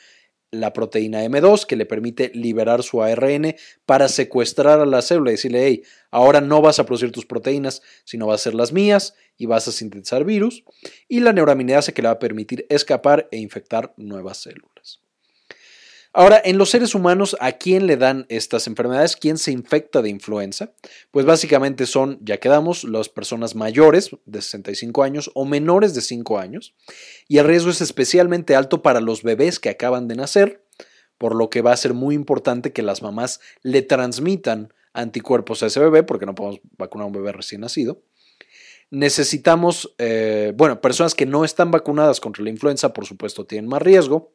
la 0.51 0.73
proteína 0.73 1.23
M2 1.23 1.65
que 1.65 1.75
le 1.75 1.85
permite 1.85 2.31
liberar 2.33 2.83
su 2.83 3.01
ARN 3.01 3.55
para 3.85 4.07
secuestrar 4.07 4.79
a 4.79 4.85
la 4.85 5.01
célula 5.01 5.31
y 5.31 5.33
decirle, 5.33 5.65
hey, 5.65 5.83
ahora 6.11 6.41
no 6.41 6.61
vas 6.61 6.79
a 6.79 6.85
producir 6.85 7.11
tus 7.11 7.25
proteínas, 7.25 7.81
sino 8.03 8.27
vas 8.27 8.41
a 8.41 8.43
ser 8.45 8.55
las 8.55 8.71
mías 8.71 9.15
y 9.37 9.45
vas 9.45 9.67
a 9.67 9.71
sintetizar 9.71 10.23
virus. 10.23 10.63
Y 11.07 11.19
la 11.19 11.33
neuraminidasa 11.33 11.91
que 11.91 12.01
le 12.01 12.07
va 12.07 12.13
a 12.13 12.19
permitir 12.19 12.65
escapar 12.69 13.27
e 13.31 13.37
infectar 13.37 13.93
nuevas 13.97 14.37
células. 14.37 15.04
Ahora, 16.17 16.41
en 16.45 16.57
los 16.57 16.69
seres 16.69 16.95
humanos, 16.95 17.35
¿a 17.41 17.51
quién 17.51 17.87
le 17.87 17.97
dan 17.97 18.25
estas 18.29 18.67
enfermedades? 18.67 19.17
¿Quién 19.17 19.37
se 19.37 19.51
infecta 19.51 20.01
de 20.01 20.07
influenza? 20.07 20.71
Pues 21.11 21.25
básicamente 21.25 21.85
son, 21.85 22.19
ya 22.21 22.37
quedamos, 22.37 22.85
las 22.85 23.09
personas 23.09 23.53
mayores 23.53 24.11
de 24.25 24.41
65 24.41 25.03
años 25.03 25.29
o 25.33 25.43
menores 25.43 25.93
de 25.93 25.99
5 25.99 26.39
años. 26.39 26.73
Y 27.27 27.39
el 27.39 27.45
riesgo 27.45 27.69
es 27.69 27.81
especialmente 27.81 28.55
alto 28.55 28.81
para 28.81 29.01
los 29.01 29.23
bebés 29.23 29.59
que 29.59 29.67
acaban 29.67 30.07
de 30.07 30.15
nacer, 30.15 30.63
por 31.17 31.35
lo 31.35 31.49
que 31.49 31.61
va 31.61 31.73
a 31.73 31.77
ser 31.77 31.93
muy 31.93 32.15
importante 32.15 32.71
que 32.71 32.81
las 32.81 33.01
mamás 33.01 33.41
le 33.61 33.81
transmitan 33.81 34.73
anticuerpos 34.93 35.63
a 35.63 35.65
ese 35.65 35.81
bebé, 35.81 36.03
porque 36.03 36.25
no 36.25 36.33
podemos 36.33 36.61
vacunar 36.77 37.03
a 37.03 37.07
un 37.07 37.13
bebé 37.13 37.33
recién 37.33 37.59
nacido. 37.59 38.03
Necesitamos, 38.89 39.93
eh, 39.97 40.53
bueno, 40.55 40.79
personas 40.79 41.13
que 41.13 41.25
no 41.25 41.43
están 41.43 41.71
vacunadas 41.71 42.21
contra 42.21 42.41
la 42.41 42.51
influenza, 42.51 42.93
por 42.93 43.05
supuesto, 43.05 43.45
tienen 43.45 43.69
más 43.69 43.81
riesgo. 43.81 44.31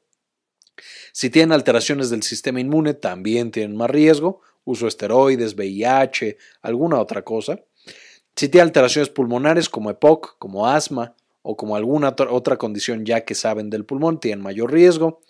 Si 1.13 1.31
tienen 1.31 1.53
alteraciones 1.53 2.11
del 2.11 2.23
sistema 2.23 2.61
inmune, 2.61 2.95
también 2.95 3.51
tienen 3.51 3.77
más 3.77 3.91
riesgo, 3.91 4.41
uso 4.65 4.87
esteroides, 4.87 5.55
VIH, 5.55 6.37
alguna 6.63 7.01
otra 7.01 7.23
cosa. 7.23 7.61
Si 8.37 8.49
tienen 8.49 8.69
alteraciones 8.69 9.11
pulmonares 9.11 9.69
como 9.69 9.91
EPOC, 9.91 10.39
como 10.39 10.67
asma 10.67 11.15
o 11.43 11.57
como 11.57 11.77
alguna 11.77 12.15
otra 12.31 12.57
condición 12.57 13.05
ya 13.05 13.25
que 13.25 13.35
saben 13.35 13.71
del 13.71 13.85
pulmón, 13.85 14.21
tienen 14.21 14.43
mayor 14.43 14.73
riesgo. 14.73 15.21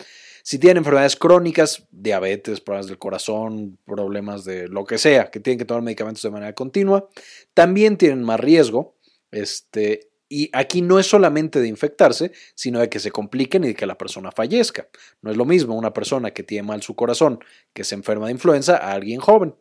Si 0.43 0.57
tienen 0.57 0.77
enfermedades 0.77 1.15
crónicas, 1.15 1.87
diabetes, 1.91 2.61
problemas 2.61 2.87
del 2.87 2.97
corazón, 2.97 3.77
problemas 3.85 4.43
de 4.43 4.67
lo 4.67 4.85
que 4.85 4.97
sea, 4.97 5.29
que 5.29 5.39
tienen 5.39 5.59
que 5.59 5.65
tomar 5.65 5.83
medicamentos 5.83 6.23
de 6.23 6.31
manera 6.31 6.53
continua, 6.53 7.07
también 7.53 7.97
tienen 7.97 8.23
más 8.23 8.39
riesgo. 8.39 8.95
Este, 9.31 10.10
y 10.31 10.49
aquí 10.53 10.81
no 10.81 10.97
es 10.97 11.07
solamente 11.07 11.59
de 11.59 11.67
infectarse, 11.67 12.31
sino 12.55 12.79
de 12.79 12.87
que 12.87 12.99
se 12.99 13.11
compliquen 13.11 13.65
y 13.65 13.67
de 13.67 13.75
que 13.75 13.85
la 13.85 13.97
persona 13.97 14.31
fallezca. 14.31 14.87
No 15.21 15.29
es 15.29 15.35
lo 15.35 15.43
mismo 15.43 15.75
una 15.75 15.93
persona 15.93 16.31
que 16.31 16.41
tiene 16.41 16.65
mal 16.65 16.81
su 16.81 16.95
corazón, 16.95 17.43
que 17.73 17.83
se 17.83 17.95
enferma 17.95 18.27
de 18.27 18.31
influenza, 18.31 18.77
a 18.77 18.93
alguien 18.93 19.19
joven. 19.19 19.55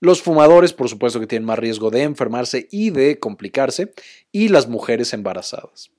Los 0.00 0.22
fumadores, 0.22 0.72
por 0.72 0.88
supuesto, 0.88 1.20
que 1.20 1.26
tienen 1.26 1.44
más 1.44 1.58
riesgo 1.58 1.90
de 1.90 2.02
enfermarse 2.02 2.66
y 2.70 2.90
de 2.90 3.18
complicarse, 3.18 3.92
y 4.32 4.48
las 4.48 4.68
mujeres 4.68 5.12
embarazadas. 5.12 5.90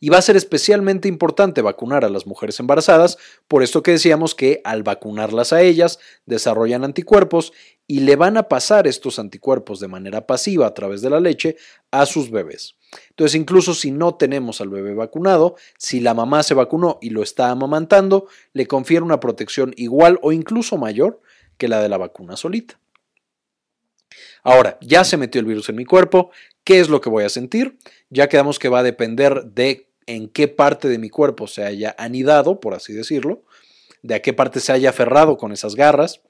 Y 0.00 0.08
va 0.08 0.18
a 0.18 0.22
ser 0.22 0.36
especialmente 0.36 1.06
importante 1.06 1.62
vacunar 1.62 2.04
a 2.04 2.08
las 2.08 2.26
mujeres 2.26 2.58
embarazadas, 2.58 3.18
por 3.46 3.62
esto 3.62 3.84
que 3.84 3.92
decíamos 3.92 4.34
que 4.34 4.60
al 4.64 4.82
vacunarlas 4.82 5.52
a 5.52 5.62
ellas 5.62 6.00
desarrollan 6.24 6.82
anticuerpos 6.82 7.52
y 7.86 8.00
le 8.00 8.16
van 8.16 8.36
a 8.36 8.48
pasar 8.48 8.86
estos 8.86 9.18
anticuerpos 9.18 9.80
de 9.80 9.88
manera 9.88 10.26
pasiva 10.26 10.66
a 10.66 10.74
través 10.74 11.02
de 11.02 11.10
la 11.10 11.20
leche 11.20 11.56
a 11.90 12.04
sus 12.06 12.30
bebés. 12.30 12.74
Entonces, 13.10 13.34
incluso 13.34 13.74
si 13.74 13.90
no 13.90 14.14
tenemos 14.14 14.60
al 14.60 14.70
bebé 14.70 14.94
vacunado, 14.94 15.56
si 15.78 16.00
la 16.00 16.14
mamá 16.14 16.42
se 16.42 16.54
vacunó 16.54 16.98
y 17.00 17.10
lo 17.10 17.22
está 17.22 17.50
amamantando, 17.50 18.26
le 18.52 18.66
confiere 18.66 19.04
una 19.04 19.20
protección 19.20 19.72
igual 19.76 20.18
o 20.22 20.32
incluso 20.32 20.76
mayor 20.76 21.20
que 21.58 21.68
la 21.68 21.80
de 21.80 21.88
la 21.88 21.98
vacuna 21.98 22.36
solita. 22.36 22.78
Ahora, 24.42 24.78
ya 24.80 25.04
se 25.04 25.16
metió 25.16 25.40
el 25.40 25.46
virus 25.46 25.68
en 25.68 25.76
mi 25.76 25.84
cuerpo, 25.84 26.30
¿qué 26.64 26.80
es 26.80 26.88
lo 26.88 27.00
que 27.00 27.10
voy 27.10 27.24
a 27.24 27.28
sentir? 27.28 27.78
Ya 28.10 28.28
quedamos 28.28 28.58
que 28.58 28.68
va 28.68 28.80
a 28.80 28.84
depender 28.84 29.44
de 29.44 29.90
en 30.06 30.28
qué 30.28 30.48
parte 30.48 30.88
de 30.88 30.98
mi 30.98 31.10
cuerpo 31.10 31.48
se 31.48 31.64
haya 31.64 31.94
anidado, 31.98 32.60
por 32.60 32.74
así 32.74 32.92
decirlo, 32.92 33.42
de 34.02 34.14
a 34.14 34.22
qué 34.22 34.32
parte 34.32 34.60
se 34.60 34.72
haya 34.72 34.90
aferrado 34.90 35.36
con 35.36 35.52
esas 35.52 35.74
garras, 35.74 36.20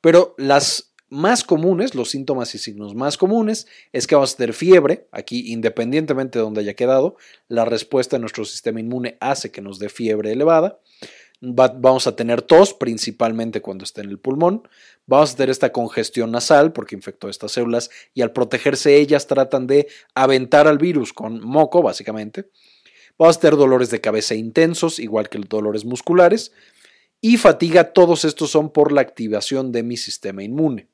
pero 0.00 0.34
las 0.38 0.91
más 1.12 1.44
comunes, 1.44 1.94
los 1.94 2.08
síntomas 2.08 2.54
y 2.54 2.58
signos 2.58 2.94
más 2.94 3.18
comunes, 3.18 3.66
es 3.92 4.06
que 4.06 4.14
vamos 4.14 4.32
a 4.32 4.36
tener 4.38 4.54
fiebre, 4.54 5.06
aquí 5.12 5.52
independientemente 5.52 6.38
de 6.38 6.42
donde 6.42 6.62
haya 6.62 6.72
quedado, 6.72 7.16
la 7.48 7.66
respuesta 7.66 8.16
de 8.16 8.20
nuestro 8.20 8.46
sistema 8.46 8.80
inmune 8.80 9.18
hace 9.20 9.50
que 9.50 9.60
nos 9.60 9.78
dé 9.78 9.90
fiebre 9.90 10.32
elevada, 10.32 10.80
vamos 11.42 12.06
a 12.06 12.16
tener 12.16 12.40
tos, 12.40 12.72
principalmente 12.72 13.60
cuando 13.60 13.84
esté 13.84 14.00
en 14.00 14.08
el 14.08 14.18
pulmón, 14.18 14.66
vamos 15.06 15.34
a 15.34 15.36
tener 15.36 15.50
esta 15.50 15.70
congestión 15.70 16.30
nasal 16.30 16.72
porque 16.72 16.94
infectó 16.94 17.28
estas 17.28 17.52
células 17.52 17.90
y 18.14 18.22
al 18.22 18.32
protegerse 18.32 18.96
ellas 18.96 19.26
tratan 19.26 19.66
de 19.66 19.88
aventar 20.14 20.66
al 20.66 20.78
virus 20.78 21.12
con 21.12 21.44
moco, 21.44 21.82
básicamente. 21.82 22.48
Vamos 23.18 23.36
a 23.36 23.40
tener 23.40 23.58
dolores 23.58 23.90
de 23.90 24.00
cabeza 24.00 24.34
intensos, 24.34 24.98
igual 24.98 25.28
que 25.28 25.38
los 25.38 25.48
dolores 25.50 25.84
musculares, 25.84 26.52
y 27.20 27.36
fatiga, 27.36 27.92
todos 27.92 28.24
estos 28.24 28.50
son 28.50 28.72
por 28.72 28.92
la 28.92 29.02
activación 29.02 29.72
de 29.72 29.82
mi 29.82 29.98
sistema 29.98 30.42
inmune. 30.42 30.88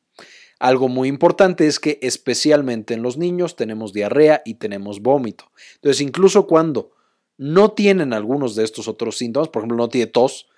Algo 0.59 0.89
muy 0.89 1.09
importante 1.09 1.67
es 1.67 1.79
que 1.79 1.99
especialmente 2.03 2.95
en 2.95 3.03
los 3.03 3.17
niños 3.17 3.55
tenemos 3.55 3.93
diarrea 3.93 4.43
y 4.45 4.55
tenemos 4.55 5.01
vómito. 5.01 5.53
Entonces, 5.77 6.01
incluso 6.01 6.47
cuando 6.47 6.91
no 7.37 7.73
tienen 7.73 8.13
algunos 8.13 8.57
de 8.57 8.65
estos 8.65 8.89
otros 8.89 9.17
síntomas, 9.17 9.49
por 9.49 9.61
ejemplo, 9.61 9.77
no 9.77 9.89
tiene 9.89 10.09
tos, 10.09 10.49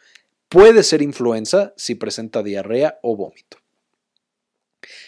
puede 0.49 0.83
ser 0.83 1.03
influenza 1.03 1.75
si 1.77 1.95
presenta 1.95 2.43
diarrea 2.43 2.99
o 3.03 3.15
vómito. 3.15 3.59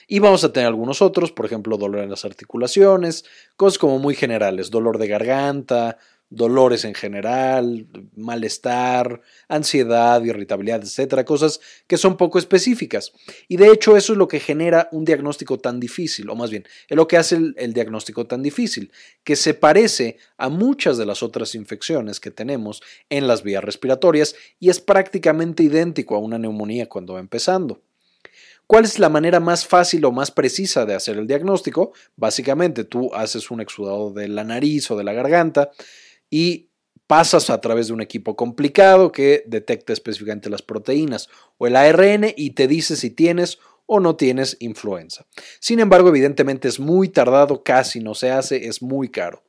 Y 0.07 0.19
vamos 0.19 0.45
a 0.45 0.53
tener 0.53 0.67
algunos 0.67 1.01
otros, 1.01 1.33
por 1.33 1.47
ejemplo, 1.47 1.79
dolor 1.79 2.03
en 2.03 2.11
las 2.11 2.27
articulaciones, 2.27 3.25
cosas 3.57 3.79
como 3.79 3.99
muy 3.99 4.15
generales, 4.15 4.71
dolor 4.71 4.99
de 4.99 5.09
garganta, 5.09 5.97
dolores 6.35 6.85
en 6.85 6.95
general, 6.95 7.87
malestar, 8.17 9.21
ansiedad, 9.49 10.23
irritabilidad, 10.25 10.83
etcétera, 10.83 11.25
cosas 11.25 11.61
que 11.87 11.99
son 11.99 12.17
poco 12.17 12.39
específicas. 12.39 13.13
Y 13.49 13.57
de 13.57 13.69
hecho 13.69 13.97
eso 13.97 14.15
es 14.15 14.19
lo 14.19 14.29
que 14.29 14.41
genera 14.41 14.89
un 14.93 15.05
diagnóstico 15.05 15.59
tan 15.59 15.79
difícil, 15.79 16.31
o 16.31 16.35
más 16.35 16.51
bien, 16.51 16.65
es 16.89 16.97
lo 16.97 17.07
que 17.07 17.19
hace 17.19 17.37
el, 17.37 17.55
el, 17.59 17.75
diagnóstico 17.75 18.27
tan 18.27 18.43
difícil, 18.43 18.91
que 19.25 19.37
se 19.37 19.55
parece 19.55 20.17
a 20.39 20.49
muchas 20.49 20.97
de 20.97 21.07
las 21.07 21.23
otras 21.23 21.55
infecciones 21.55 22.19
que 22.19 22.31
tenemos 22.31 22.83
en 23.11 23.27
las 23.27 23.43
vías 23.43 23.63
respiratorias 23.63 24.35
y 24.59 24.71
es 24.71 24.81
prácticamente 24.81 25.63
idéntico 25.63 26.17
a 26.17 26.19
una 26.19 26.39
neumonía 26.39 26.89
cuando 26.89 27.15
va 27.15 27.21
empezando. 27.21 27.83
¿Cuál 28.67 28.85
es 28.85 28.99
la 28.99 29.11
manera 29.11 29.39
más 29.39 29.67
fácil 29.67 30.03
o 30.07 30.13
más 30.13 30.31
precisa 30.31 30.87
de 30.87 30.95
hacer 30.95 31.19
el 31.19 31.27
diagnóstico? 31.27 31.93
Básicamente 32.17 32.85
tú 32.85 33.15
haces 33.15 33.51
un 33.51 33.61
exudado 33.61 34.13
de 34.13 34.29
la 34.29 34.45
nariz 34.45 34.91
o 34.91 34.97
de 34.97 35.05
la 35.05 35.13
garganta, 35.13 35.73
y 36.33 36.71
pasas 37.07 37.51
a 37.51 37.61
través 37.61 37.89
de 37.89 37.93
un 37.93 38.01
equipo 38.01 38.37
complicado 38.37 39.13
que 39.13 39.45
detecta 39.47 39.93
específicamente 39.93 40.49
las 40.49 40.63
proteínas 40.63 41.29
o 41.59 41.67
el 41.67 41.77
ARN 41.77 42.33
y 42.35 42.53
te 42.53 42.67
dice 42.67 42.97
si 42.97 43.11
tienes 43.11 43.59
o 43.85 44.01
no 44.01 44.17
tienes 44.17 44.57
influenza. 44.61 45.27
Sin 45.61 45.79
embargo, 45.79 46.09
evidentemente 46.09 46.69
es 46.69 46.81
muy 46.81 47.11
tardado, 47.11 47.63
casi 47.63 48.01
no 48.01 48.15
se 48.15 48.31
hace, 48.31 48.67
es 48.67 48.81
muy 48.81 49.11
caro. 49.11 49.43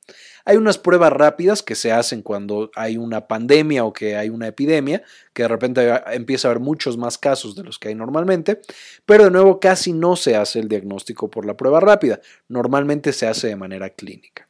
Hay 0.43 0.57
unas 0.57 0.77
pruebas 0.77 1.13
rápidas 1.13 1.63
que 1.63 1.75
se 1.75 1.93
hacen 1.93 2.21
cuando 2.21 2.69
hay 2.75 2.97
una 2.97 3.29
pandemia 3.29 3.85
o 3.85 3.93
que 3.93 4.17
hay 4.17 4.27
una 4.27 4.49
epidemia, 4.49 5.01
que 5.31 5.43
de 5.43 5.47
repente 5.47 6.01
empieza 6.11 6.49
a 6.49 6.51
haber 6.51 6.61
muchos 6.61 6.97
más 6.97 7.17
casos 7.17 7.55
de 7.55 7.63
los 7.63 7.79
que 7.79 7.87
hay 7.87 7.95
normalmente, 7.95 8.59
pero 9.05 9.23
de 9.23 9.31
nuevo 9.31 9.61
casi 9.61 9.93
no 9.93 10.17
se 10.17 10.35
hace 10.35 10.59
el 10.59 10.67
diagnóstico 10.67 11.29
por 11.29 11.45
la 11.45 11.55
prueba 11.55 11.79
rápida, 11.79 12.19
normalmente 12.49 13.13
se 13.13 13.25
hace 13.25 13.47
de 13.47 13.55
manera 13.55 13.89
clínica 13.91 14.49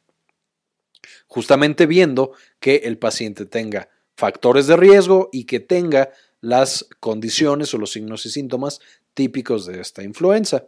justamente 1.26 1.86
viendo 1.86 2.32
que 2.60 2.76
el 2.84 2.98
paciente 2.98 3.46
tenga 3.46 3.88
factores 4.16 4.66
de 4.66 4.76
riesgo 4.76 5.28
y 5.32 5.44
que 5.44 5.60
tenga 5.60 6.10
las 6.40 6.86
condiciones 7.00 7.72
o 7.74 7.78
los 7.78 7.92
signos 7.92 8.26
y 8.26 8.30
síntomas 8.30 8.80
típicos 9.14 9.66
de 9.66 9.80
esta 9.80 10.02
influenza. 10.02 10.66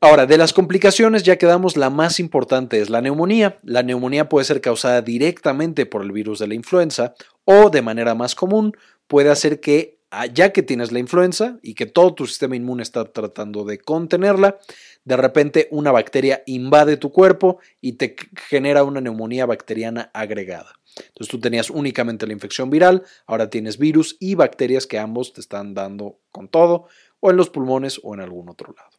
Ahora, 0.00 0.26
de 0.26 0.36
las 0.36 0.52
complicaciones 0.52 1.22
ya 1.22 1.36
quedamos, 1.36 1.76
la 1.76 1.90
más 1.90 2.20
importante 2.20 2.80
es 2.80 2.90
la 2.90 3.00
neumonía. 3.00 3.58
La 3.62 3.82
neumonía 3.82 4.28
puede 4.28 4.44
ser 4.44 4.60
causada 4.60 5.00
directamente 5.00 5.86
por 5.86 6.02
el 6.02 6.12
virus 6.12 6.38
de 6.38 6.48
la 6.48 6.54
influenza 6.54 7.14
o 7.44 7.70
de 7.70 7.82
manera 7.82 8.14
más 8.14 8.34
común 8.34 8.76
puede 9.06 9.30
hacer 9.30 9.60
que 9.60 9.95
ya 10.32 10.52
que 10.52 10.62
tienes 10.62 10.92
la 10.92 10.98
influenza 10.98 11.58
y 11.62 11.74
que 11.74 11.86
todo 11.86 12.14
tu 12.14 12.26
sistema 12.26 12.56
inmune 12.56 12.82
está 12.82 13.04
tratando 13.04 13.64
de 13.64 13.78
contenerla, 13.78 14.58
de 15.04 15.16
repente 15.16 15.68
una 15.70 15.92
bacteria 15.92 16.42
invade 16.46 16.96
tu 16.96 17.12
cuerpo 17.12 17.58
y 17.80 17.92
te 17.92 18.16
genera 18.48 18.84
una 18.84 19.00
neumonía 19.00 19.46
bacteriana 19.46 20.10
agregada. 20.14 20.72
Entonces 20.96 21.28
tú 21.28 21.40
tenías 21.40 21.70
únicamente 21.70 22.26
la 22.26 22.32
infección 22.32 22.70
viral, 22.70 23.04
ahora 23.26 23.50
tienes 23.50 23.78
virus 23.78 24.16
y 24.18 24.34
bacterias 24.34 24.86
que 24.86 24.98
ambos 24.98 25.32
te 25.32 25.40
están 25.40 25.74
dando 25.74 26.18
con 26.30 26.48
todo, 26.48 26.88
o 27.20 27.30
en 27.30 27.36
los 27.36 27.50
pulmones 27.50 28.00
o 28.02 28.14
en 28.14 28.20
algún 28.20 28.48
otro 28.48 28.74
lado. 28.76 28.90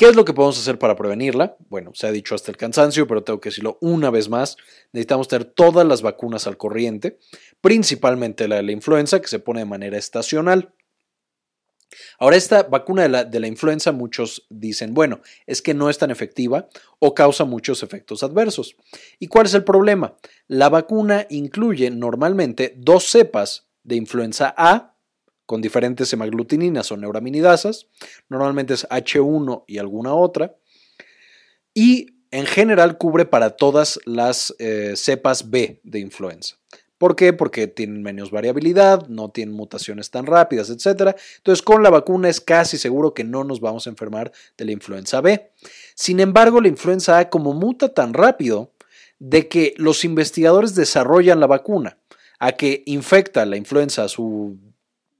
¿Qué 0.00 0.08
es 0.08 0.16
lo 0.16 0.24
que 0.24 0.32
podemos 0.32 0.58
hacer 0.58 0.78
para 0.78 0.96
prevenirla? 0.96 1.58
Bueno, 1.68 1.90
se 1.92 2.06
ha 2.06 2.10
dicho 2.10 2.34
hasta 2.34 2.50
el 2.50 2.56
cansancio, 2.56 3.06
pero 3.06 3.22
tengo 3.22 3.38
que 3.38 3.50
decirlo 3.50 3.76
una 3.82 4.08
vez 4.08 4.30
más. 4.30 4.56
Necesitamos 4.94 5.28
tener 5.28 5.44
todas 5.44 5.86
las 5.86 6.00
vacunas 6.00 6.46
al 6.46 6.56
corriente, 6.56 7.18
principalmente 7.60 8.48
la 8.48 8.56
de 8.56 8.62
la 8.62 8.72
influenza, 8.72 9.20
que 9.20 9.28
se 9.28 9.40
pone 9.40 9.60
de 9.60 9.66
manera 9.66 9.98
estacional. 9.98 10.72
Ahora, 12.18 12.36
esta 12.36 12.62
vacuna 12.62 13.02
de 13.02 13.10
la, 13.10 13.24
de 13.24 13.40
la, 13.40 13.46
influenza, 13.46 13.92
muchos 13.92 14.46
dicen, 14.48 14.94
bueno, 14.94 15.20
es 15.44 15.60
que 15.60 15.74
no 15.74 15.90
es 15.90 15.98
tan 15.98 16.10
efectiva 16.10 16.70
o 16.98 17.14
causa 17.14 17.44
muchos 17.44 17.82
efectos 17.82 18.22
adversos. 18.22 18.76
¿Y 19.18 19.26
cuál 19.26 19.44
es 19.44 19.52
el 19.52 19.64
problema? 19.64 20.16
La 20.46 20.70
vacuna 20.70 21.26
incluye 21.28 21.90
normalmente 21.90 22.72
dos 22.78 23.04
cepas 23.04 23.68
de 23.82 23.96
influenza 23.96 24.54
A 24.56 24.96
con 25.50 25.60
diferentes 25.60 26.12
hemaglutininas 26.12 26.92
o 26.92 26.96
neuraminidasas, 26.96 27.88
normalmente 28.28 28.74
es 28.74 28.88
H1 28.88 29.64
y 29.66 29.78
alguna 29.78 30.14
otra, 30.14 30.54
y 31.74 32.14
en 32.30 32.46
general 32.46 32.98
cubre 32.98 33.24
para 33.24 33.56
todas 33.56 33.98
las 34.04 34.54
eh, 34.60 34.92
cepas 34.94 35.50
B 35.50 35.80
de 35.82 35.98
influenza. 35.98 36.54
¿Por 36.98 37.16
qué? 37.16 37.32
Porque 37.32 37.66
tienen 37.66 38.00
menos 38.00 38.30
variabilidad, 38.30 39.08
no 39.08 39.32
tienen 39.32 39.52
mutaciones 39.52 40.12
tan 40.12 40.26
rápidas, 40.26 40.70
etc. 40.70 41.16
Entonces, 41.38 41.62
con 41.62 41.82
la 41.82 41.90
vacuna 41.90 42.28
es 42.28 42.40
casi 42.40 42.78
seguro 42.78 43.12
que 43.12 43.24
no 43.24 43.42
nos 43.42 43.58
vamos 43.60 43.88
a 43.88 43.90
enfermar 43.90 44.30
de 44.56 44.64
la 44.64 44.70
influenza 44.70 45.20
B. 45.20 45.50
Sin 45.96 46.20
embargo, 46.20 46.60
la 46.60 46.68
influenza 46.68 47.18
A, 47.18 47.28
como 47.28 47.54
muta 47.54 47.88
tan 47.88 48.14
rápido, 48.14 48.70
de 49.18 49.48
que 49.48 49.74
los 49.78 50.04
investigadores 50.04 50.76
desarrollan 50.76 51.40
la 51.40 51.48
vacuna 51.48 51.98
a 52.38 52.52
que 52.52 52.84
infecta 52.86 53.44
la 53.46 53.56
influenza 53.56 54.04
a 54.04 54.08
su 54.08 54.56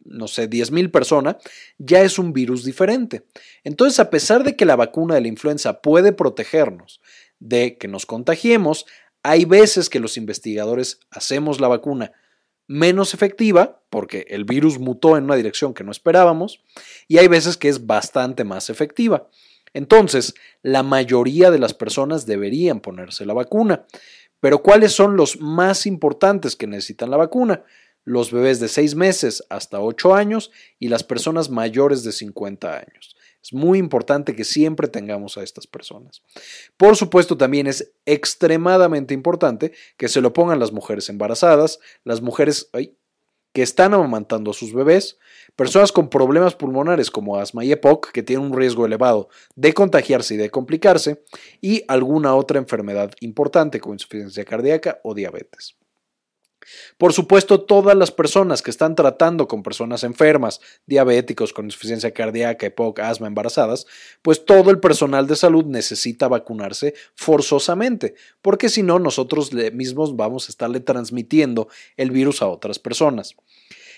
no 0.05 0.29
sé, 0.29 0.49
10.000 0.49 0.91
personas, 0.91 1.37
ya 1.79 2.03
es 2.03 2.19
un 2.19 2.33
virus 2.33 2.65
diferente. 2.65 3.25
Entonces, 3.65 4.01
a 4.01 4.11
pesar 4.11 4.45
de 4.45 4.57
que 4.57 4.65
la 4.65 4.77
vacuna 4.77 5.15
de 5.15 5.21
la 5.21 5.29
influenza 5.29 5.81
puede 5.81 6.13
protegernos 6.13 7.01
de 7.39 7.77
que 7.79 7.89
nos 7.89 8.07
contagiemos, 8.07 8.87
hay 9.23 9.45
veces 9.45 9.91
que 9.91 10.01
los 10.01 10.17
investigadores 10.17 11.01
hacemos 11.11 11.61
la 11.61 11.69
vacuna 11.69 12.13
menos 12.67 13.15
efectiva, 13.15 13.83
porque 13.91 14.27
el 14.29 14.45
virus 14.45 14.79
mutó 14.79 15.17
en 15.17 15.25
una 15.25 15.35
dirección 15.37 15.75
que 15.75 15.83
no 15.83 15.91
esperábamos, 15.91 16.63
y 17.09 17.19
hay 17.19 17.27
veces 17.27 17.57
que 17.57 17.69
es 17.69 17.87
bastante 17.87 18.45
más 18.45 18.71
efectiva. 18.71 19.29
Entonces, 19.75 20.35
la 20.63 20.83
mayoría 20.83 21.51
de 21.51 21.59
las 21.59 21.75
personas 21.75 22.27
deberían 22.27 22.81
ponerse 22.81 23.27
la 23.27 23.35
vacuna. 23.35 23.85
Pero 24.41 24.63
¿cuáles 24.63 24.93
son 24.93 25.17
los 25.17 25.41
más 25.41 25.87
importantes 25.87 26.57
que 26.57 26.67
necesitan 26.67 27.11
la 27.11 27.17
vacuna? 27.17 27.65
Los 28.05 28.33
bebés 28.33 28.61
de 28.61 28.69
6 28.69 28.95
meses 28.95 29.45
hasta 29.51 29.81
8 29.81 30.15
años 30.15 30.51
y 30.79 30.89
las 30.89 31.05
personas 31.05 31.51
mayores 31.51 32.03
de 32.03 32.13
50 32.13 32.77
años. 32.77 33.17
Es 33.43 33.55
muy 33.55 33.79
importante 33.79 34.37
que 34.37 34.45
siempre 34.45 34.87
tengamos 34.89 35.39
a 35.39 35.43
estas 35.43 35.67
personas. 35.67 36.23
Por 36.77 36.97
supuesto, 36.97 37.39
también 37.39 37.67
es 37.67 37.93
extremadamente 38.05 39.15
importante 39.15 39.73
que 39.97 40.09
se 40.09 40.21
lo 40.21 40.33
pongan 40.33 40.59
las 40.59 40.73
mujeres 40.73 41.09
embarazadas, 41.09 41.79
las 42.05 42.21
mujeres 42.21 42.71
que 43.53 43.63
están 43.63 43.95
amamantando 43.95 44.51
a 44.51 44.55
sus 44.55 44.73
bebés, 44.75 45.19
personas 45.57 45.91
con 45.91 46.11
problemas 46.11 46.55
pulmonares 46.55 47.11
como 47.11 47.37
asma 47.37 47.65
y 47.65 47.73
EPOC, 47.73 48.13
que 48.13 48.23
tienen 48.23 48.47
un 48.47 48.57
riesgo 48.57 48.85
elevado 48.85 49.29
de 49.57 49.73
contagiarse 49.73 50.35
y 50.35 50.37
de 50.37 50.51
complicarse, 50.51 51.25
y 51.61 51.83
alguna 51.89 52.35
otra 52.35 52.59
enfermedad 52.59 53.13
importante 53.21 53.81
como 53.81 53.95
insuficiencia 53.95 54.45
cardíaca 54.45 55.01
o 55.03 55.15
diabetes. 55.15 55.80
Por 56.99 57.13
supuesto, 57.13 57.63
todas 57.63 57.97
las 57.97 58.11
personas 58.11 58.63
que 58.63 58.71
están 58.71 58.95
tratando 58.95 59.49
con 59.49 59.63
personas 59.63 60.05
enfermas, 60.05 60.61
diabéticos, 60.87 61.53
con 61.53 61.65
insuficiencia 61.65 62.13
cardíaca, 62.13 62.67
EPOC, 62.67 63.01
asma, 63.01 63.27
embarazadas, 63.27 63.87
pues 64.23 64.45
todo 64.45 64.71
el 64.71 64.79
personal 64.79 65.27
de 65.27 65.37
salud 65.37 65.65
necesita 65.65 66.29
vacunarse 66.29 66.95
forzosamente, 67.15 68.15
porque 68.43 68.69
si 68.69 68.83
no, 68.83 68.99
nosotros 68.99 69.53
mismos 69.53 70.17
vamos 70.17 70.49
a 70.49 70.53
estarle 70.53 70.81
transmitiendo 70.81 71.69
el 71.97 72.11
virus 72.11 72.43
a 72.43 72.49
otras 72.49 72.79
personas. 72.79 73.37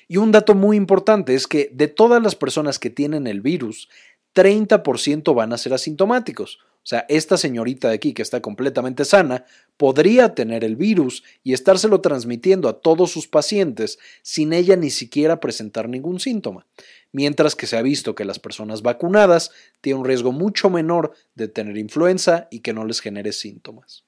Y 0.08 0.16
un 0.18 0.32
dato 0.32 0.54
muy 0.54 0.76
importante 0.76 1.34
es 1.34 1.46
que 1.46 1.70
de 1.72 1.88
todas 1.88 2.22
las 2.22 2.34
personas 2.34 2.78
que 2.78 2.90
tienen 2.90 3.26
el 3.26 3.40
virus, 3.40 3.88
30% 4.34 5.34
van 5.34 5.52
a 5.52 5.58
ser 5.58 5.74
asintomáticos. 5.74 6.58
O 6.82 6.86
sea, 6.86 7.06
esta 7.08 7.36
señorita 7.36 7.88
de 7.88 7.94
aquí 7.94 8.12
que 8.12 8.22
está 8.22 8.42
completamente 8.42 9.04
sana 9.04 9.44
podría 9.76 10.34
tener 10.34 10.64
el 10.64 10.74
virus 10.74 11.22
y 11.44 11.52
estárselo 11.52 12.00
transmitiendo 12.00 12.68
a 12.68 12.80
todos 12.80 13.12
sus 13.12 13.28
pacientes 13.28 14.00
sin 14.22 14.52
ella 14.52 14.74
ni 14.74 14.90
siquiera 14.90 15.38
presentar 15.38 15.88
ningún 15.88 16.18
síntoma. 16.18 16.66
Mientras 17.12 17.54
que 17.54 17.68
se 17.68 17.76
ha 17.76 17.82
visto 17.82 18.16
que 18.16 18.24
las 18.24 18.40
personas 18.40 18.82
vacunadas 18.82 19.52
tienen 19.80 20.00
un 20.00 20.06
riesgo 20.06 20.32
mucho 20.32 20.70
menor 20.70 21.12
de 21.36 21.46
tener 21.46 21.78
influenza 21.78 22.48
y 22.50 22.60
que 22.60 22.72
no 22.72 22.84
les 22.84 23.00
genere 23.00 23.30
síntomas. 23.30 24.04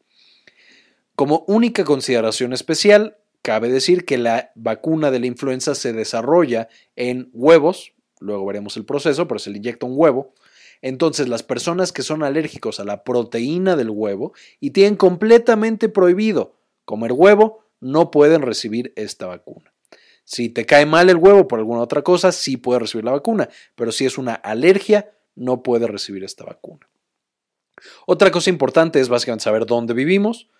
Como 1.14 1.44
única 1.46 1.84
consideración 1.84 2.52
especial, 2.52 3.18
cabe 3.42 3.68
decir 3.68 4.04
que 4.04 4.18
la 4.18 4.50
vacuna 4.56 5.12
de 5.12 5.20
la 5.20 5.26
influenza 5.26 5.76
se 5.76 5.92
desarrolla 5.92 6.68
en 6.96 7.30
huevos, 7.32 7.92
luego 8.18 8.44
veremos 8.46 8.76
el 8.76 8.84
proceso, 8.84 9.28
pero 9.28 9.38
se 9.38 9.50
le 9.50 9.58
inyecta 9.58 9.86
un 9.86 9.92
huevo, 9.94 10.34
entonces, 10.84 11.30
las 11.30 11.42
personas 11.42 11.92
que 11.92 12.02
son 12.02 12.22
alérgicos 12.22 12.78
a 12.78 12.84
la 12.84 13.04
proteína 13.04 13.74
del 13.74 13.88
huevo 13.88 14.34
y 14.60 14.72
tienen 14.72 14.96
completamente 14.96 15.88
prohibido 15.88 16.56
comer 16.84 17.12
huevo, 17.12 17.64
no 17.80 18.10
pueden 18.10 18.42
recibir 18.42 18.92
esta 18.94 19.26
vacuna. 19.26 19.72
Si 20.24 20.50
te 20.50 20.66
cae 20.66 20.84
mal 20.84 21.08
el 21.08 21.16
huevo 21.16 21.48
por 21.48 21.58
alguna 21.58 21.80
otra 21.80 22.02
cosa, 22.02 22.32
sí 22.32 22.58
puedes 22.58 22.82
recibir 22.82 23.06
la 23.06 23.12
vacuna, 23.12 23.48
pero 23.74 23.92
si 23.92 24.04
es 24.04 24.18
una 24.18 24.34
alergia, 24.34 25.10
no 25.34 25.62
puedes 25.62 25.88
recibir 25.88 26.22
esta 26.22 26.44
vacuna. 26.44 26.86
Otra 28.06 28.30
cosa 28.30 28.50
importante 28.50 29.00
es 29.00 29.08
básicamente 29.08 29.44
saber 29.44 29.64
dónde 29.64 29.94
vivimos. 29.94 30.50